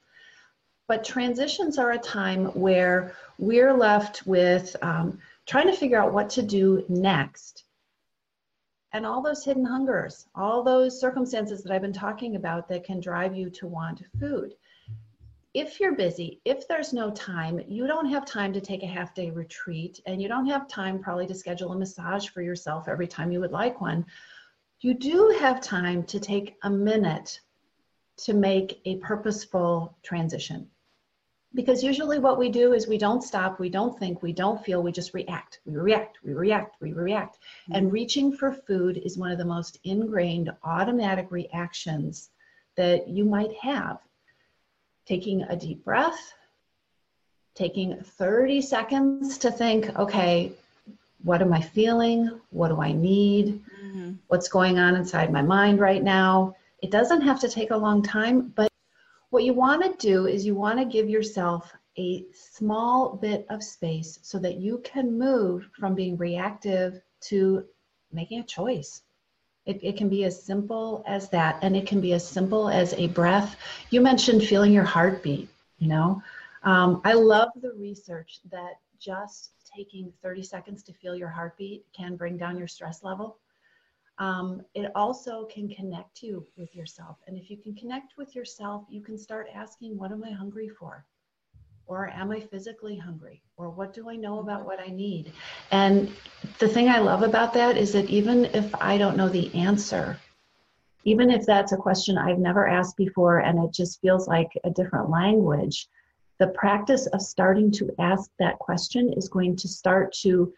[0.88, 6.30] But transitions are a time where we're left with um, trying to figure out what
[6.32, 7.63] to do next
[8.94, 13.00] and all those hidden hungers, all those circumstances that I've been talking about that can
[13.00, 14.54] drive you to want food.
[15.56, 19.14] If you're busy, if there's no time, you don't have time to take a half
[19.14, 23.08] day retreat, and you don't have time probably to schedule a massage for yourself every
[23.08, 24.06] time you would like one.
[24.82, 27.40] You do have time to take a minute
[28.18, 30.70] to make a purposeful transition
[31.56, 34.82] because usually what we do is we don't stop we don't think we don't feel
[34.82, 35.60] we just react.
[35.66, 37.38] We react we react we react.
[37.38, 37.76] Mm-hmm.
[37.76, 42.30] and reaching for food is one of the most ingrained automatic reactions
[42.76, 44.00] that you might have.
[45.06, 46.34] Taking a deep breath
[47.56, 50.52] taking 30 seconds to think okay
[51.24, 52.42] what am i feeling?
[52.50, 53.62] What do i need?
[53.84, 54.14] Mm-hmm.
[54.28, 56.56] what's going on inside my mind right now?
[56.82, 58.73] It doesn't have to take a long time but
[59.34, 63.64] what you want to do is you want to give yourself a small bit of
[63.64, 67.66] space so that you can move from being reactive to
[68.12, 69.02] making a choice.
[69.66, 72.94] It, it, can be as simple as that, and it can be as simple as
[72.94, 73.56] a breath.
[73.90, 76.22] You mentioned feeling your heartbeat, you know.
[76.62, 82.18] Um, I love the research that just taking 30 seconds to feel your heartbeat can
[82.18, 83.38] bring down your stress level
[84.20, 87.18] um, it also can connect you with yourself.
[87.28, 90.70] And if you can connect with yourself, you can start asking, What am I hungry
[90.70, 91.06] for?
[91.86, 93.44] Or am I physically hungry?
[93.58, 95.34] Or what do I know about what I need?
[95.72, 96.12] And
[96.60, 100.18] the thing I love about that is that even if I don't know the answer,
[101.04, 104.70] even if that's a question I've never asked before and it just feels like a
[104.70, 105.88] different language,
[106.40, 110.54] the practice of starting to ask that question is going to start to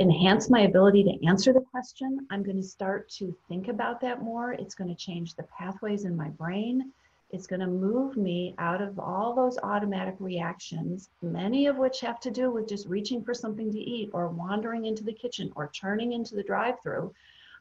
[0.00, 2.26] enhance my ability to answer the question.
[2.30, 4.52] I'm going to start to think about that more.
[4.52, 6.92] It's going to change the pathways in my brain.
[7.30, 12.20] It's going to move me out of all those automatic reactions, many of which have
[12.20, 15.70] to do with just reaching for something to eat or wandering into the kitchen or
[15.74, 17.12] turning into the drive through.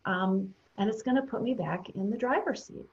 [0.05, 2.85] Um, and it's going to put me back in the driver's seat.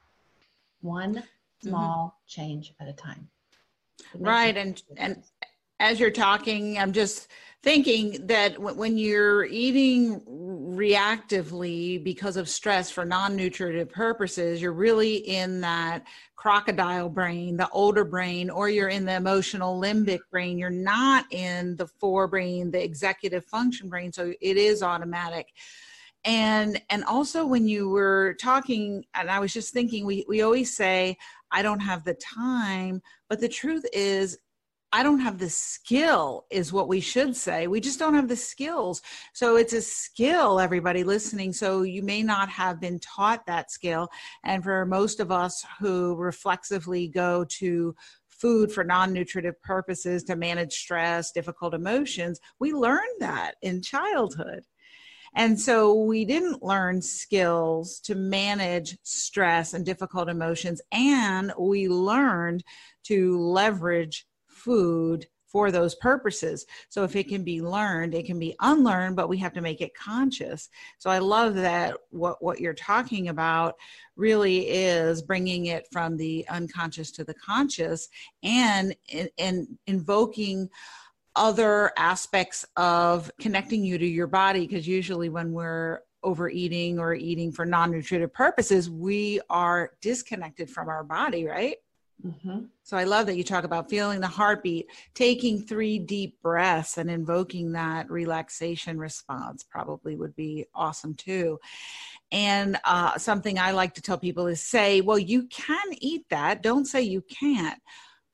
[0.83, 1.69] One mm-hmm.
[1.69, 2.43] small mm-hmm.
[2.43, 3.29] change at a time.
[4.15, 4.57] Right.
[4.57, 5.25] And, and,
[5.81, 7.29] as you're talking, I'm just
[7.63, 10.21] thinking that when you're eating
[10.77, 16.05] reactively because of stress for non-nutritive purposes you're really in that
[16.37, 20.57] crocodile brain the older brain or you're in the emotional limbic brain.
[20.57, 25.49] You're not in the forebrain the executive function brain so it is automatic.
[26.25, 30.75] And and also when you were talking and i was just thinking we we always
[30.75, 31.17] say
[31.51, 34.39] i don't have the time but the truth is
[34.91, 37.67] I don't have the skill, is what we should say.
[37.67, 39.03] We just don't have the skills.
[39.35, 41.53] So it's a skill, everybody listening.
[41.53, 44.09] So you may not have been taught that skill.
[44.45, 47.95] And for most of us who reflexively go to
[48.29, 54.65] food for non nutritive purposes to manage stress, difficult emotions, we learned that in childhood.
[55.35, 60.81] And so we didn't learn skills to manage stress and difficult emotions.
[60.93, 62.65] And we learned
[63.05, 64.27] to leverage
[64.69, 66.67] food for those purposes.
[66.91, 69.81] So if it can be learned, it can be unlearned, but we have to make
[69.81, 70.69] it conscious.
[70.99, 73.77] So I love that what what you're talking about
[74.15, 78.09] really is bringing it from the unconscious to the conscious
[78.43, 78.95] and
[79.39, 80.69] and invoking
[81.35, 87.53] other aspects of connecting you to your body because usually when we're overeating or eating
[87.53, 91.77] for non-nutritive purposes we are disconnected from our body right
[92.27, 92.65] Mm-hmm.
[92.83, 97.11] So I love that you talk about feeling the heartbeat, taking three deep breaths and
[97.11, 101.61] invoking that relaxation response probably would be awesome too.
[102.33, 106.63] And uh, something I like to tell people is say, well, you can eat that.
[106.63, 107.81] Don't say you can't,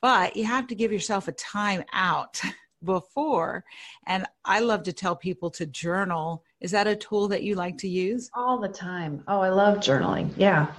[0.01, 2.41] but you have to give yourself a time out
[2.85, 3.65] before.
[4.07, 6.43] And I love to tell people to journal.
[6.61, 8.31] Is that a tool that you like to use?
[8.35, 9.23] All the time.
[9.29, 10.33] Oh, I love journaling.
[10.37, 10.73] Yeah.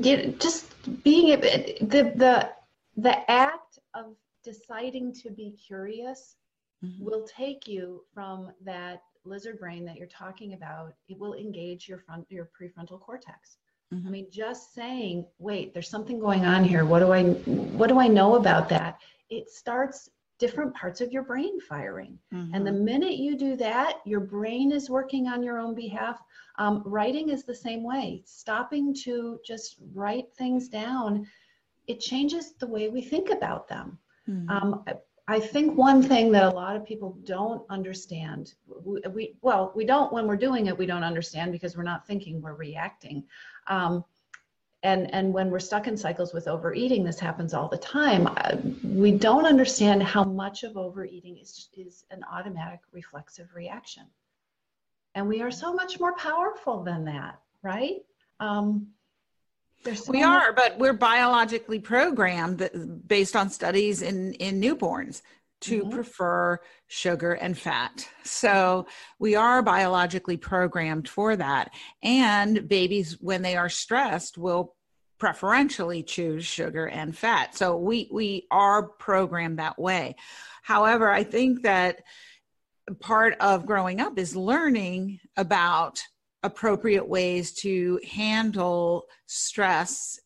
[0.00, 2.50] Just being the the
[2.96, 6.36] the act of deciding to be curious
[6.84, 7.04] mm-hmm.
[7.04, 11.98] will take you from that lizard brain that you're talking about it will engage your
[11.98, 13.56] front your prefrontal cortex
[13.94, 14.06] mm-hmm.
[14.06, 18.00] i mean just saying wait there's something going on here what do i what do
[18.00, 18.98] i know about that
[19.30, 20.10] it starts
[20.44, 22.52] different parts of your brain firing mm-hmm.
[22.54, 22.84] and the mm-hmm.
[22.92, 26.18] minute you do that your brain is working on your own behalf
[26.58, 28.22] um, writing is the same way.
[28.26, 31.26] Stopping to just write things down,
[31.86, 33.98] it changes the way we think about them.
[34.28, 34.50] Mm-hmm.
[34.50, 34.84] Um,
[35.28, 39.84] I think one thing that a lot of people don't understand, we, we, well, we
[39.84, 43.24] don't when we're doing it, we don't understand because we're not thinking, we're reacting.
[43.68, 44.04] Um,
[44.82, 48.26] and and when we're stuck in cycles with overeating, this happens all the time.
[48.26, 54.04] Uh, we don't understand how much of overeating is is an automatic reflexive reaction.
[55.14, 57.98] And we are so much more powerful than that, right?
[58.40, 58.88] Um,
[59.84, 65.22] so we are, but we're biologically programmed based on studies in, in newborns
[65.62, 65.90] to mm-hmm.
[65.90, 68.08] prefer sugar and fat.
[68.24, 68.86] So
[69.18, 71.70] we are biologically programmed for that.
[72.02, 74.74] And babies, when they are stressed, will
[75.18, 77.54] preferentially choose sugar and fat.
[77.54, 80.16] So we we are programmed that way.
[80.62, 82.02] However, I think that
[83.00, 86.02] part of growing up is learning about
[86.42, 90.18] appropriate ways to handle stress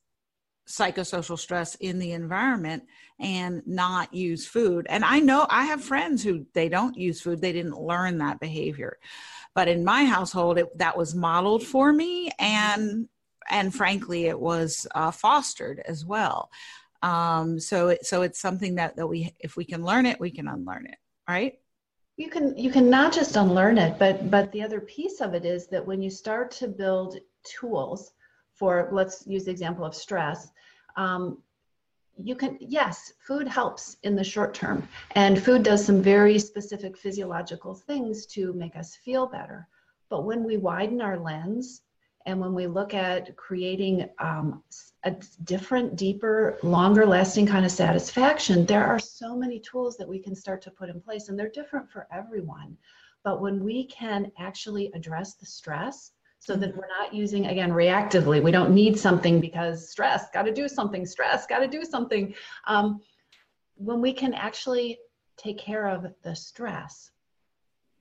[0.68, 2.82] psychosocial stress in the environment
[3.18, 4.86] and not use food.
[4.88, 8.40] And i know i have friends who they don't use food they didn't learn that
[8.40, 8.98] behavior.
[9.54, 13.08] But in my household it, that was modeled for me and
[13.48, 16.50] and frankly it was uh, fostered as well.
[17.02, 20.30] Um, so it, so it's something that that we if we can learn it we
[20.30, 20.98] can unlearn it
[21.28, 21.54] right?
[22.16, 25.44] You can you can not just unlearn it but but the other piece of it
[25.44, 28.12] is that when you start to build tools
[28.54, 30.48] for let's use the example of stress
[30.96, 31.42] um,
[32.22, 36.96] you can yes food helps in the short term and food does some very specific
[36.96, 39.68] physiological things to make us feel better
[40.08, 41.82] but when we widen our lens
[42.26, 44.62] and when we look at creating um,
[45.04, 50.18] a different, deeper, longer lasting kind of satisfaction, there are so many tools that we
[50.18, 52.76] can start to put in place, and they're different for everyone.
[53.22, 56.12] But when we can actually address the stress,
[56.46, 60.52] so that we're not using again reactively, we don't need something because stress, got to
[60.52, 62.34] do something, stress, got to do something.
[62.66, 63.00] Um,
[63.74, 64.98] when we can actually
[65.36, 67.10] take care of the stress,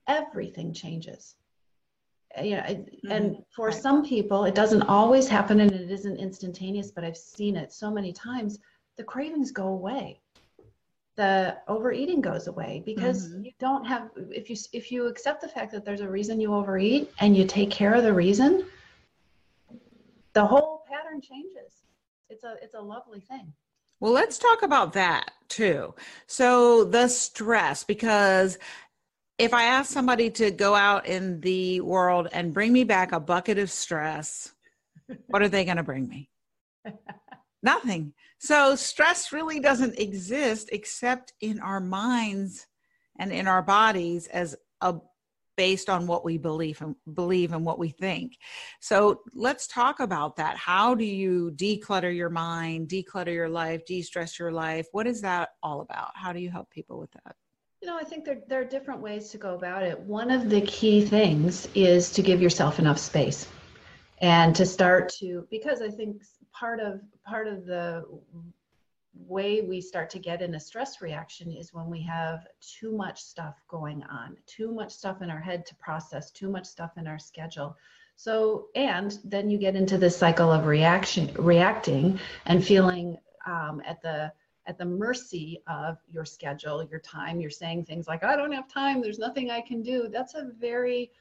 [0.06, 1.34] everything changes
[2.42, 3.10] you know, mm-hmm.
[3.10, 3.74] and for right.
[3.74, 7.90] some people, it doesn't always happen and it isn't instantaneous, but I've seen it so
[7.90, 8.58] many times.
[8.96, 10.20] The cravings go away.
[11.16, 13.46] The overeating goes away because mm-hmm.
[13.46, 16.52] you don't have if you if you accept the fact that there's a reason you
[16.54, 18.66] overeat and you take care of the reason,
[20.34, 21.84] the whole pattern changes.
[22.28, 23.52] It's a it's a lovely thing.
[24.00, 25.94] Well, let's talk about that too.
[26.26, 28.58] So the stress, because
[29.38, 33.20] if I ask somebody to go out in the world and bring me back a
[33.20, 34.52] bucket of stress,
[35.26, 36.30] what are they going to bring me?
[37.62, 38.12] Nothing.
[38.38, 42.66] So stress really doesn't exist except in our minds
[43.18, 44.96] and in our bodies as a
[45.56, 48.36] based on what we believe and believe and what we think.
[48.80, 50.56] So let's talk about that.
[50.56, 54.86] How do you declutter your mind, declutter your life, de-stress your life?
[54.92, 56.10] What is that all about?
[56.14, 57.34] How do you help people with that?
[57.80, 59.98] You know, I think there, there are different ways to go about it.
[59.98, 63.48] One of the key things is to give yourself enough space
[64.18, 66.22] and to start to because I think
[66.52, 68.04] part of part of the
[69.14, 73.22] way we start to get in a stress reaction is when we have too much
[73.22, 77.06] stuff going on, too much stuff in our head to process, too much stuff in
[77.06, 77.76] our schedule.
[78.16, 84.00] So, and then you get into this cycle of reaction, reacting and feeling um, at
[84.02, 84.32] the
[84.68, 87.40] at the mercy of your schedule, your time.
[87.40, 89.00] You're saying things like, "I don't have time.
[89.00, 91.12] There's nothing I can do." That's a very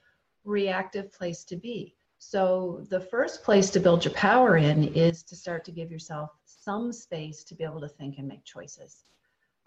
[0.46, 1.95] reactive place to be.
[2.18, 6.32] So, the first place to build your power in is to start to give yourself
[6.46, 9.04] some space to be able to think and make choices.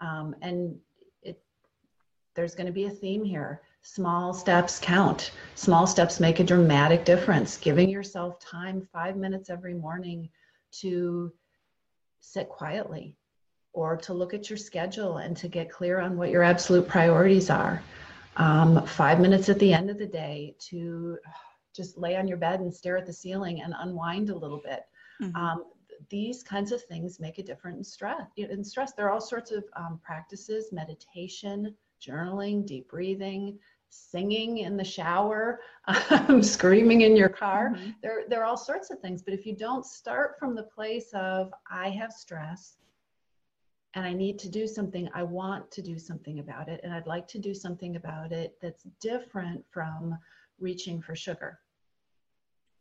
[0.01, 0.77] Um, and
[1.21, 1.41] it,
[2.35, 3.61] there's going to be a theme here.
[3.81, 5.31] Small steps count.
[5.55, 7.55] Small steps make a dramatic difference.
[7.55, 10.29] Giving yourself time, five minutes every morning,
[10.81, 11.31] to
[12.19, 13.15] sit quietly
[13.73, 17.49] or to look at your schedule and to get clear on what your absolute priorities
[17.49, 17.81] are.
[18.37, 21.17] Um, five minutes at the end of the day to
[21.79, 24.81] just lay on your bed and stare at the ceiling and unwind a little bit.
[25.21, 25.35] Mm-hmm.
[25.35, 25.63] Um,
[26.09, 28.27] these kinds of things make a difference in stress.
[28.35, 31.73] In stress, there are all sorts of um, practices: meditation,
[32.05, 33.59] journaling, deep breathing,
[33.89, 35.61] singing in the shower,
[36.09, 37.71] um, screaming in your car.
[37.71, 37.91] Mm-hmm.
[38.01, 39.21] There, there are all sorts of things.
[39.21, 42.75] But if you don't start from the place of I have stress
[43.93, 47.07] and I need to do something, I want to do something about it, and I'd
[47.07, 50.17] like to do something about it that's different from
[50.59, 51.59] reaching for sugar.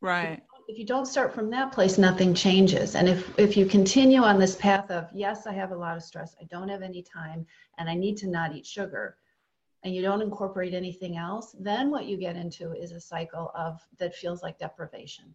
[0.01, 0.43] Right.
[0.69, 2.95] If you don't start from that place, nothing changes.
[2.95, 6.03] And if, if you continue on this path of, yes, I have a lot of
[6.03, 7.47] stress, I don't have any time,
[7.79, 9.17] and I need to not eat sugar,
[9.83, 13.81] and you don't incorporate anything else, then what you get into is a cycle of
[13.99, 15.35] that feels like deprivation.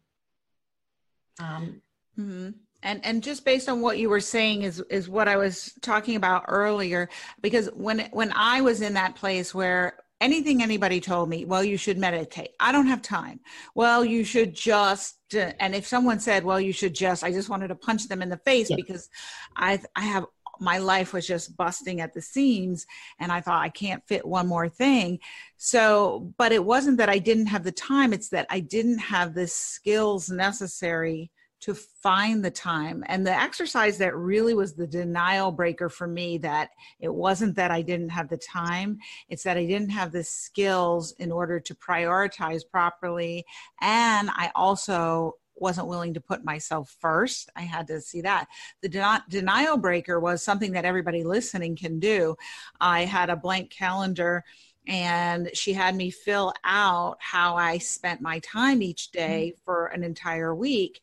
[1.40, 1.82] Um,
[2.20, 2.50] mm-hmm.
[2.84, 6.18] And and just based on what you were saying is is what I was talking
[6.18, 7.10] about earlier.
[7.42, 11.76] Because when when I was in that place where anything anybody told me, well, you
[11.76, 12.52] should meditate.
[12.60, 13.42] I don't have time.
[13.76, 17.50] Well, you should just, uh, and if someone said, well, you should just, I just
[17.50, 18.78] wanted to punch them in the face yeah.
[18.78, 19.10] because
[19.58, 20.26] I, I have,
[20.62, 22.86] my life was just busting at the seams
[23.20, 25.20] and I thought I can't fit one more thing.
[25.58, 28.14] So, but it wasn't that I didn't have the time.
[28.14, 31.32] It's that I didn't have the skills necessary
[31.64, 33.06] to find the time.
[33.08, 37.72] And the exercise that really was the denial breaker for me that it wasn't that
[37.72, 39.00] I didn't have the time,
[39.30, 43.46] it's that I didn't have the skills in order to prioritize properly.
[43.80, 47.50] And I also wasn't willing to put myself first.
[47.56, 48.48] I had to see that.
[48.82, 52.36] The de- denial breaker was something that everybody listening can do.
[52.82, 54.44] I had a blank calendar
[54.88, 59.64] and she had me fill out how I spent my time each day mm-hmm.
[59.64, 61.02] for an entire week.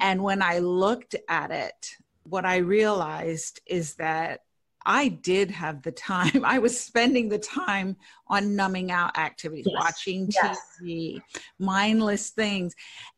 [0.00, 4.40] And when I looked at it, what I realized is that
[4.84, 6.44] I did have the time.
[6.44, 7.96] I was spending the time
[8.28, 9.82] on numbing out activities, yes.
[9.82, 11.42] watching TV, yes.
[11.58, 12.74] mindless things.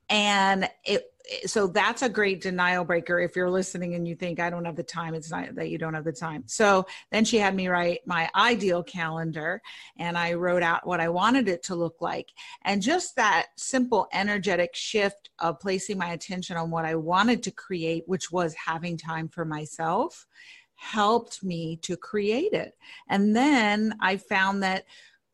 [0.09, 4.41] And it Eh, so that's a great denial breaker if you're listening and you think
[4.41, 6.45] I don't have the time it's not that you don't have the time.
[6.47, 9.61] So then she had me write my ideal calendar
[9.99, 12.31] and I wrote out what I wanted it to look like
[12.63, 17.51] and just that simple energetic shift of placing my attention on what I wanted to
[17.51, 20.27] create which was having time for myself
[20.79, 22.77] helped me to create it.
[23.09, 24.85] And then I found that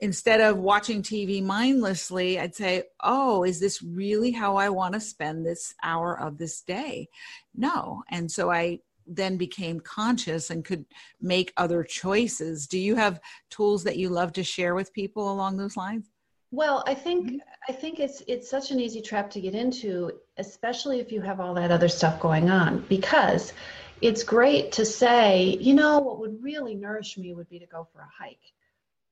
[0.00, 5.00] instead of watching TV mindlessly, I'd say, Oh, is this really how I want to
[5.00, 7.08] spend this hour of this day?
[7.54, 8.02] No.
[8.10, 10.84] And so I then became conscious and could
[11.20, 12.66] make other choices.
[12.66, 13.20] Do you have
[13.50, 16.10] tools that you love to share with people along those lines?
[16.50, 17.36] Well, I think mm-hmm.
[17.68, 21.40] I think it's it's such an easy trap to get into, especially if you have
[21.40, 23.52] all that other stuff going on because
[24.00, 27.88] it's great to say, you know, what would really nourish me would be to go
[27.92, 28.52] for a hike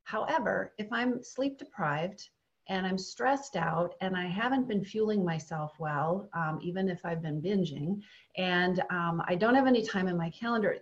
[0.05, 2.28] However, if I'm sleep deprived
[2.68, 7.22] and I'm stressed out and I haven't been fueling myself well, um, even if I've
[7.22, 8.03] been binging,
[8.36, 10.78] and um, I don't have any time in my calendar,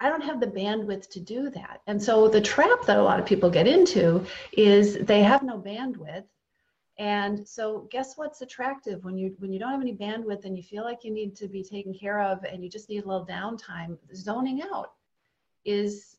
[0.00, 1.80] I don't have the bandwidth to do that.
[1.86, 5.58] And so the trap that a lot of people get into is they have no
[5.58, 6.24] bandwidth.
[6.98, 10.62] And so guess what's attractive when you when you don't have any bandwidth and you
[10.62, 13.26] feel like you need to be taken care of and you just need a little
[13.26, 14.92] downtime, zoning out
[15.64, 16.17] is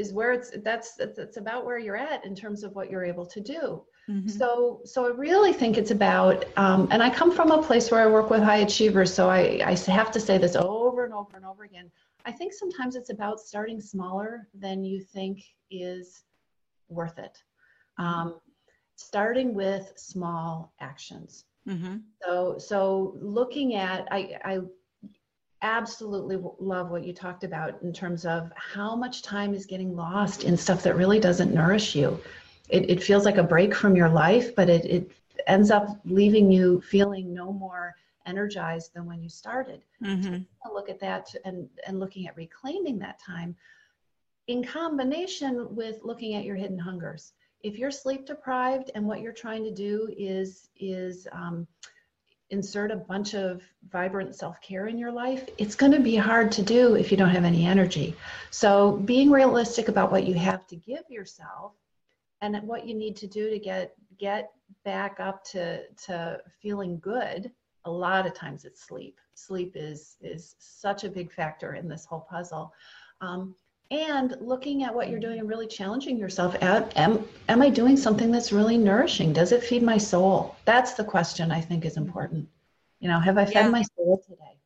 [0.00, 3.26] is where it's that's that's about where you're at in terms of what you're able
[3.26, 4.28] to do mm-hmm.
[4.28, 8.00] so so i really think it's about um, and i come from a place where
[8.00, 11.36] i work with high achievers so I, I have to say this over and over
[11.36, 11.90] and over again
[12.24, 16.24] i think sometimes it's about starting smaller than you think is
[16.88, 17.36] worth it
[17.98, 18.40] um,
[18.96, 21.96] starting with small actions mm-hmm.
[22.22, 24.58] so so looking at i i
[25.62, 30.44] absolutely love what you talked about in terms of how much time is getting lost
[30.44, 32.18] in stuff that really doesn't nourish you.
[32.68, 35.10] It, it feels like a break from your life, but it, it
[35.46, 37.94] ends up leaving you feeling no more
[38.26, 39.82] energized than when you started.
[40.02, 40.42] Mm-hmm.
[40.72, 43.56] look at that and, and looking at reclaiming that time
[44.46, 47.32] in combination with looking at your hidden hungers.
[47.62, 51.66] If you're sleep deprived and what you're trying to do is is um,
[52.50, 56.52] insert a bunch of vibrant self care in your life, it's going to be hard
[56.52, 58.16] to do if you don't have any energy.
[58.50, 61.72] So, being realistic about what you have to give yourself
[62.40, 64.50] and what you need to do to get get
[64.84, 67.50] back up to to feeling good
[67.86, 72.04] a lot of times it's sleep sleep is is such a big factor in this
[72.04, 72.72] whole puzzle
[73.20, 73.54] um,
[73.90, 77.96] and looking at what you're doing and really challenging yourself at am, am i doing
[77.96, 79.32] something that's really nourishing?
[79.32, 80.56] Does it feed my soul?
[80.64, 82.48] That's the question i think is important.
[83.00, 83.68] You know have i fed yeah.
[83.68, 84.56] my soul today?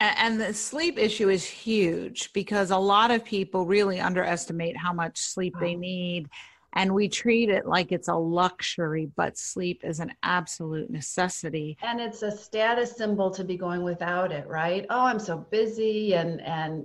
[0.00, 5.18] And the sleep issue is huge because a lot of people really underestimate how much
[5.18, 6.28] sleep they need.
[6.74, 11.76] And we treat it like it's a luxury but sleep is an absolute necessity.
[11.82, 14.84] And it's a status symbol to be going without it right?
[14.90, 16.84] Oh i'm so busy and and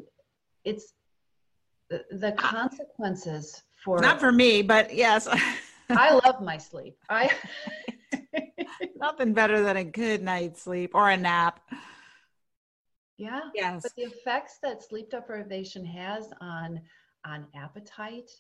[0.63, 0.93] it's
[2.11, 5.27] the, consequences for not for me, but yes.
[5.89, 6.97] I love my sleep.
[7.09, 7.31] I
[8.95, 11.59] nothing better than a good night's sleep or a nap.
[13.17, 13.41] Yeah.
[13.53, 13.83] Yes.
[13.83, 16.81] But the effects that sleep deprivation has on
[17.25, 18.31] on appetite,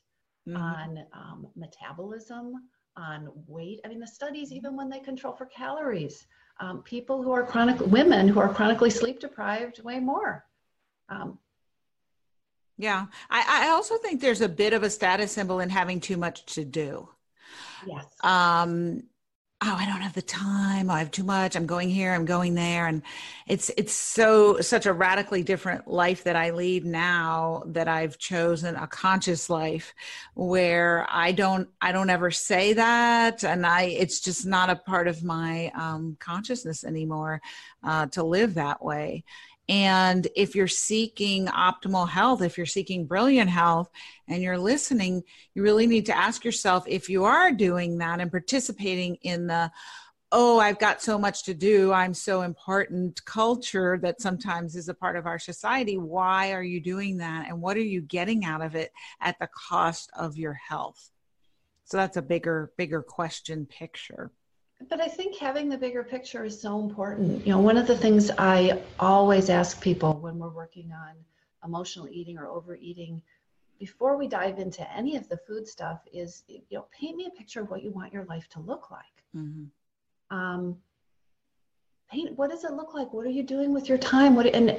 [0.47, 0.57] mm-hmm.
[0.57, 2.55] on um, metabolism,
[2.97, 3.79] on weight.
[3.85, 6.25] I mean, the studies, even when they control for calories,
[6.59, 10.45] um, people who are chronic women who are chronically sleep deprived weigh more.
[11.09, 11.39] Um,
[12.83, 13.05] yeah.
[13.29, 16.45] I, I also think there's a bit of a status symbol in having too much
[16.55, 17.07] to do.
[17.87, 18.05] Yes.
[18.21, 19.03] Um,
[19.61, 20.89] oh, I don't have the time.
[20.89, 21.55] I have too much.
[21.55, 22.11] I'm going here.
[22.11, 23.01] I'm going there, and
[23.47, 27.63] it's it's so such a radically different life that I lead now.
[27.67, 29.93] That I've chosen a conscious life,
[30.33, 35.07] where I don't I don't ever say that, and I it's just not a part
[35.07, 37.41] of my um, consciousness anymore
[37.81, 39.23] uh, to live that way.
[39.69, 43.89] And if you're seeking optimal health, if you're seeking brilliant health
[44.27, 48.29] and you're listening, you really need to ask yourself if you are doing that and
[48.29, 49.71] participating in the,
[50.33, 54.93] oh, I've got so much to do, I'm so important culture that sometimes is a
[54.93, 55.97] part of our society.
[55.97, 57.47] Why are you doing that?
[57.47, 58.91] And what are you getting out of it
[59.21, 61.09] at the cost of your health?
[61.85, 64.31] So that's a bigger, bigger question picture.
[64.89, 67.45] But I think having the bigger picture is so important.
[67.45, 71.15] You know, one of the things I always ask people when we're working on
[71.63, 73.21] emotional eating or overeating
[73.79, 77.37] before we dive into any of the food stuff is you know paint me a
[77.37, 79.01] picture of what you want your life to look like.
[79.35, 80.37] Mm-hmm.
[80.37, 80.77] um,
[82.11, 83.13] paint what does it look like?
[83.13, 84.35] What are you doing with your time?
[84.35, 84.75] What and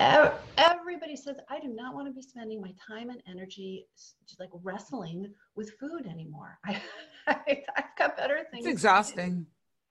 [0.56, 3.86] everybody says i do not want to be spending my time and energy
[4.26, 6.58] just like wrestling with food anymore.
[6.66, 6.80] I,
[7.26, 9.46] I have got better things it's exhausting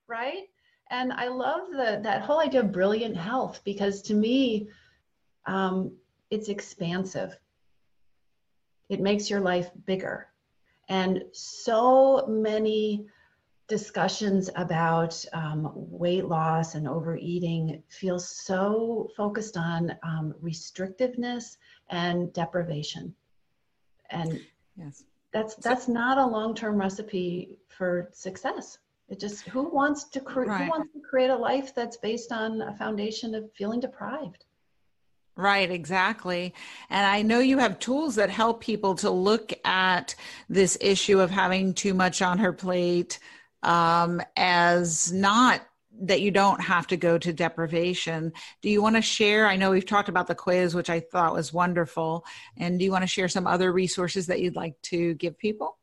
[0.08, 0.44] right?
[0.90, 4.70] And I love the that whole idea of brilliant health because to me,
[5.46, 5.96] um,
[6.30, 7.38] it's expansive.
[8.90, 10.28] It makes your life bigger,
[10.90, 13.06] and so many
[13.68, 21.58] discussions about um, weight loss and overeating feel so focused on um, restrictiveness
[21.90, 23.16] and deprivation,
[24.10, 24.40] and
[24.76, 28.78] yes, that's that's not a long-term recipe for success.
[29.14, 30.64] It just who wants to create right.
[30.64, 34.46] who wants to create a life that's based on a foundation of feeling deprived.
[35.36, 36.56] Right, exactly.
[36.90, 40.16] And I know you have tools that help people to look at
[40.50, 43.20] this issue of having too much on her plate
[43.62, 45.62] um, as not
[46.02, 48.34] that you don't have to go to deprivation.
[48.64, 49.46] Do you want to share?
[49.46, 52.26] I know we've talked about the quiz, which I thought was wonderful.
[52.58, 55.78] And do you want to share some other resources that you'd like to give people?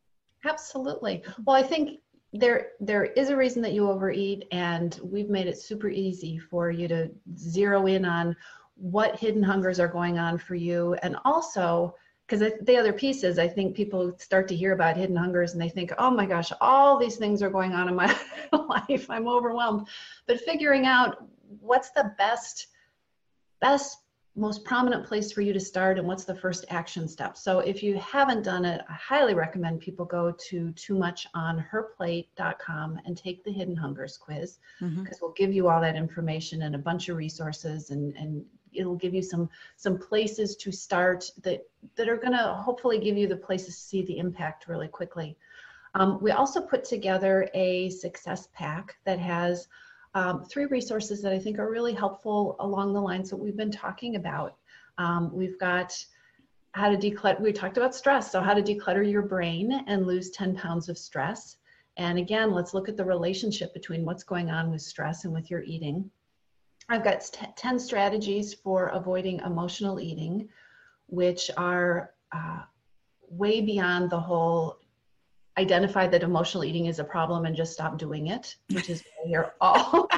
[0.45, 1.23] Absolutely.
[1.45, 2.01] Well, I think
[2.33, 6.71] there there is a reason that you overeat and we've made it super easy for
[6.71, 8.37] you to zero in on
[8.77, 10.95] what hidden hungers are going on for you.
[11.03, 11.95] And also
[12.27, 15.61] because the other piece is i think people start to hear about hidden hungers and
[15.61, 18.07] they think oh my gosh all these things are going on in my
[18.53, 19.11] life.
[19.11, 19.89] I'm overwhelmed.
[20.27, 21.27] But figuring out
[21.61, 22.69] what's the best
[23.61, 23.99] best
[24.37, 27.37] most prominent place for you to start and what's the first action step.
[27.37, 31.65] So if you haven't done it, I highly recommend people go to too much on
[31.73, 35.13] herplate.com and take the hidden hungers quiz because mm-hmm.
[35.21, 39.15] we'll give you all that information and a bunch of resources and, and it'll give
[39.15, 41.67] you some some places to start that
[41.97, 45.37] that are going to hopefully give you the places to see the impact really quickly.
[45.95, 49.67] Um, we also put together a success pack that has
[50.15, 53.71] um, three resources that I think are really helpful along the lines that we've been
[53.71, 54.57] talking about.
[54.99, 55.97] Um, we've got
[56.73, 60.31] how to declutter, we talked about stress, so how to declutter your brain and lose
[60.31, 61.57] 10 pounds of stress.
[61.97, 65.51] And again, let's look at the relationship between what's going on with stress and with
[65.51, 66.11] your eating.
[66.89, 67.23] I've got
[67.57, 70.49] 10 strategies for avoiding emotional eating,
[71.07, 72.63] which are uh,
[73.29, 74.80] way beyond the whole
[75.61, 79.55] identify that emotional eating is a problem and just stop doing it, which is you're
[79.61, 80.09] all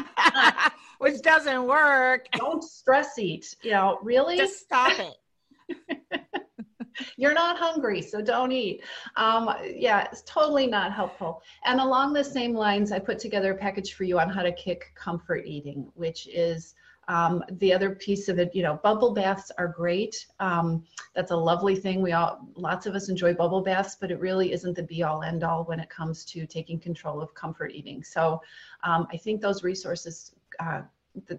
[0.98, 2.26] which doesn't work.
[2.32, 3.56] Don't stress eat.
[3.62, 4.36] You know, really?
[4.36, 6.00] Just stop it.
[7.16, 8.82] you're not hungry, so don't eat.
[9.16, 11.42] Um, yeah, it's totally not helpful.
[11.64, 14.52] And along the same lines, I put together a package for you on how to
[14.52, 16.74] kick comfort eating, which is
[17.08, 20.26] um, the other piece of it, you know, bubble baths are great.
[20.38, 20.84] Um,
[21.14, 22.00] that's a lovely thing.
[22.00, 25.22] We all, lots of us enjoy bubble baths, but it really isn't the be all
[25.22, 28.04] end all when it comes to taking control of comfort eating.
[28.04, 28.40] So
[28.84, 30.82] um, I think those resources, uh,
[31.26, 31.38] the,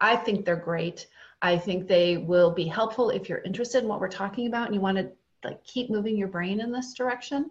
[0.00, 1.06] I think they're great.
[1.40, 4.74] I think they will be helpful if you're interested in what we're talking about and
[4.74, 5.10] you want to
[5.44, 7.50] like keep moving your brain in this direction.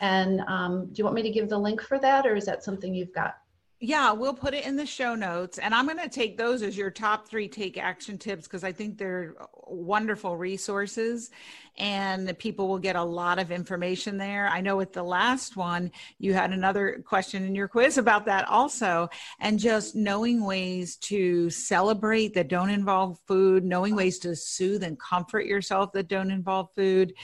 [0.00, 2.62] And um, do you want me to give the link for that, or is that
[2.62, 3.38] something you've got?
[3.80, 5.58] Yeah, we'll put it in the show notes.
[5.58, 8.72] And I'm going to take those as your top three take action tips because I
[8.72, 9.36] think they're
[9.68, 11.30] wonderful resources
[11.78, 14.48] and people will get a lot of information there.
[14.48, 18.48] I know with the last one, you had another question in your quiz about that
[18.48, 19.08] also.
[19.38, 24.98] And just knowing ways to celebrate that don't involve food, knowing ways to soothe and
[24.98, 27.14] comfort yourself that don't involve food.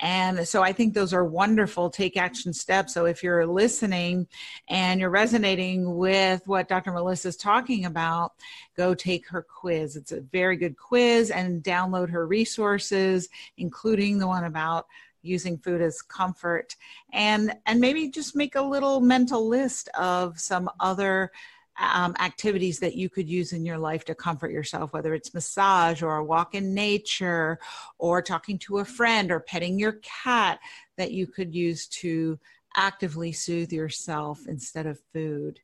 [0.00, 2.94] And so I think those are wonderful take action steps.
[2.94, 4.28] So if you're listening
[4.68, 6.92] and you're resonating with what Dr.
[6.92, 8.32] Melissa is talking about,
[8.76, 9.96] go take her quiz.
[9.96, 14.86] It's a very good quiz and download her resources, including the one about
[15.22, 16.76] using food as comfort
[17.12, 21.32] and and maybe just make a little mental list of some other
[21.78, 26.02] um, activities that you could use in your life to comfort yourself, whether it's massage
[26.02, 27.58] or a walk in nature
[27.98, 30.58] or talking to a friend or petting your cat
[30.96, 32.38] that you could use to
[32.76, 35.58] actively soothe yourself instead of food.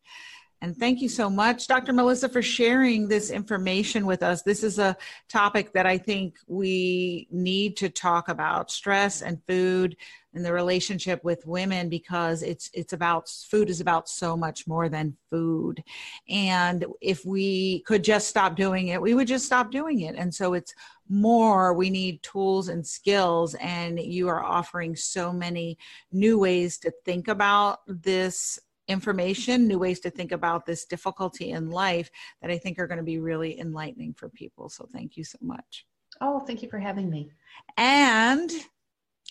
[0.63, 1.93] And thank you so much, Dr.
[1.93, 4.43] Melissa, for sharing this information with us.
[4.43, 4.97] This is a
[5.29, 9.97] topic that I think we need to talk about stress and food
[10.35, 14.89] and the relationship with women because it's it's about food is about so much more
[14.89, 15.83] than food
[16.29, 20.35] and if we could just stop doing it we would just stop doing it and
[20.35, 20.73] so it's
[21.07, 25.77] more we need tools and skills and you are offering so many
[26.13, 28.59] new ways to think about this
[28.89, 32.11] information, new ways to think about this difficulty in life
[32.41, 34.69] that I think are going to be really enlightening for people.
[34.69, 35.87] So thank you so much.
[36.21, 37.31] Oh, thank you for having me.
[37.77, 38.51] And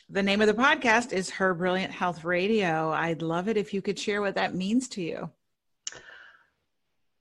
[0.10, 2.92] the name of the podcast is Her Brilliant Health Radio.
[2.92, 5.30] I'd love it if you could share what that means to you.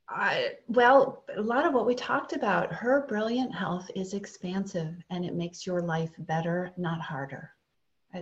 [0.09, 5.25] I, well, a lot of what we talked about, her brilliant health is expansive and
[5.25, 7.53] it makes your life better, not harder.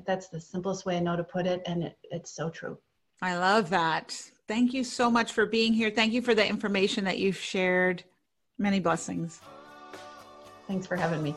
[0.04, 2.76] That's the simplest way I know to put it, and it, it's so true.
[3.20, 4.20] I love that.
[4.46, 5.90] Thank you so much for being here.
[5.90, 8.04] Thank you for the information that you've shared.
[8.58, 9.40] Many blessings.
[10.66, 11.34] Thanks for having me.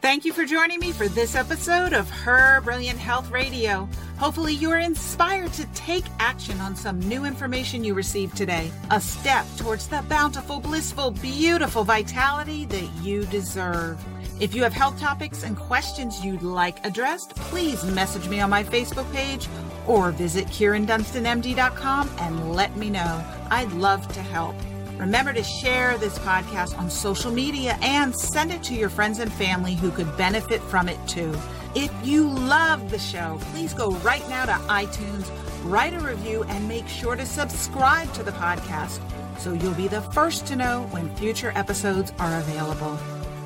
[0.00, 3.88] Thank you for joining me for this episode of Her Brilliant Health Radio.
[4.24, 8.70] Hopefully, you are inspired to take action on some new information you received today.
[8.90, 14.02] A step towards the bountiful, blissful, beautiful vitality that you deserve.
[14.40, 18.64] If you have health topics and questions you'd like addressed, please message me on my
[18.64, 19.46] Facebook page
[19.86, 23.22] or visit KyrinDunstonMD.com and let me know.
[23.50, 24.56] I'd love to help.
[24.98, 29.32] Remember to share this podcast on social media and send it to your friends and
[29.32, 31.34] family who could benefit from it too.
[31.74, 35.28] If you love the show, please go right now to iTunes,
[35.64, 39.00] write a review, and make sure to subscribe to the podcast
[39.38, 42.96] so you'll be the first to know when future episodes are available.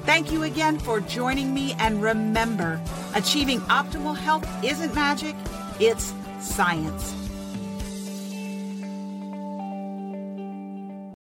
[0.04, 2.80] Thank you again for joining me, and remember,
[3.14, 5.34] achieving optimal health isn't magic,
[5.80, 7.27] it's science.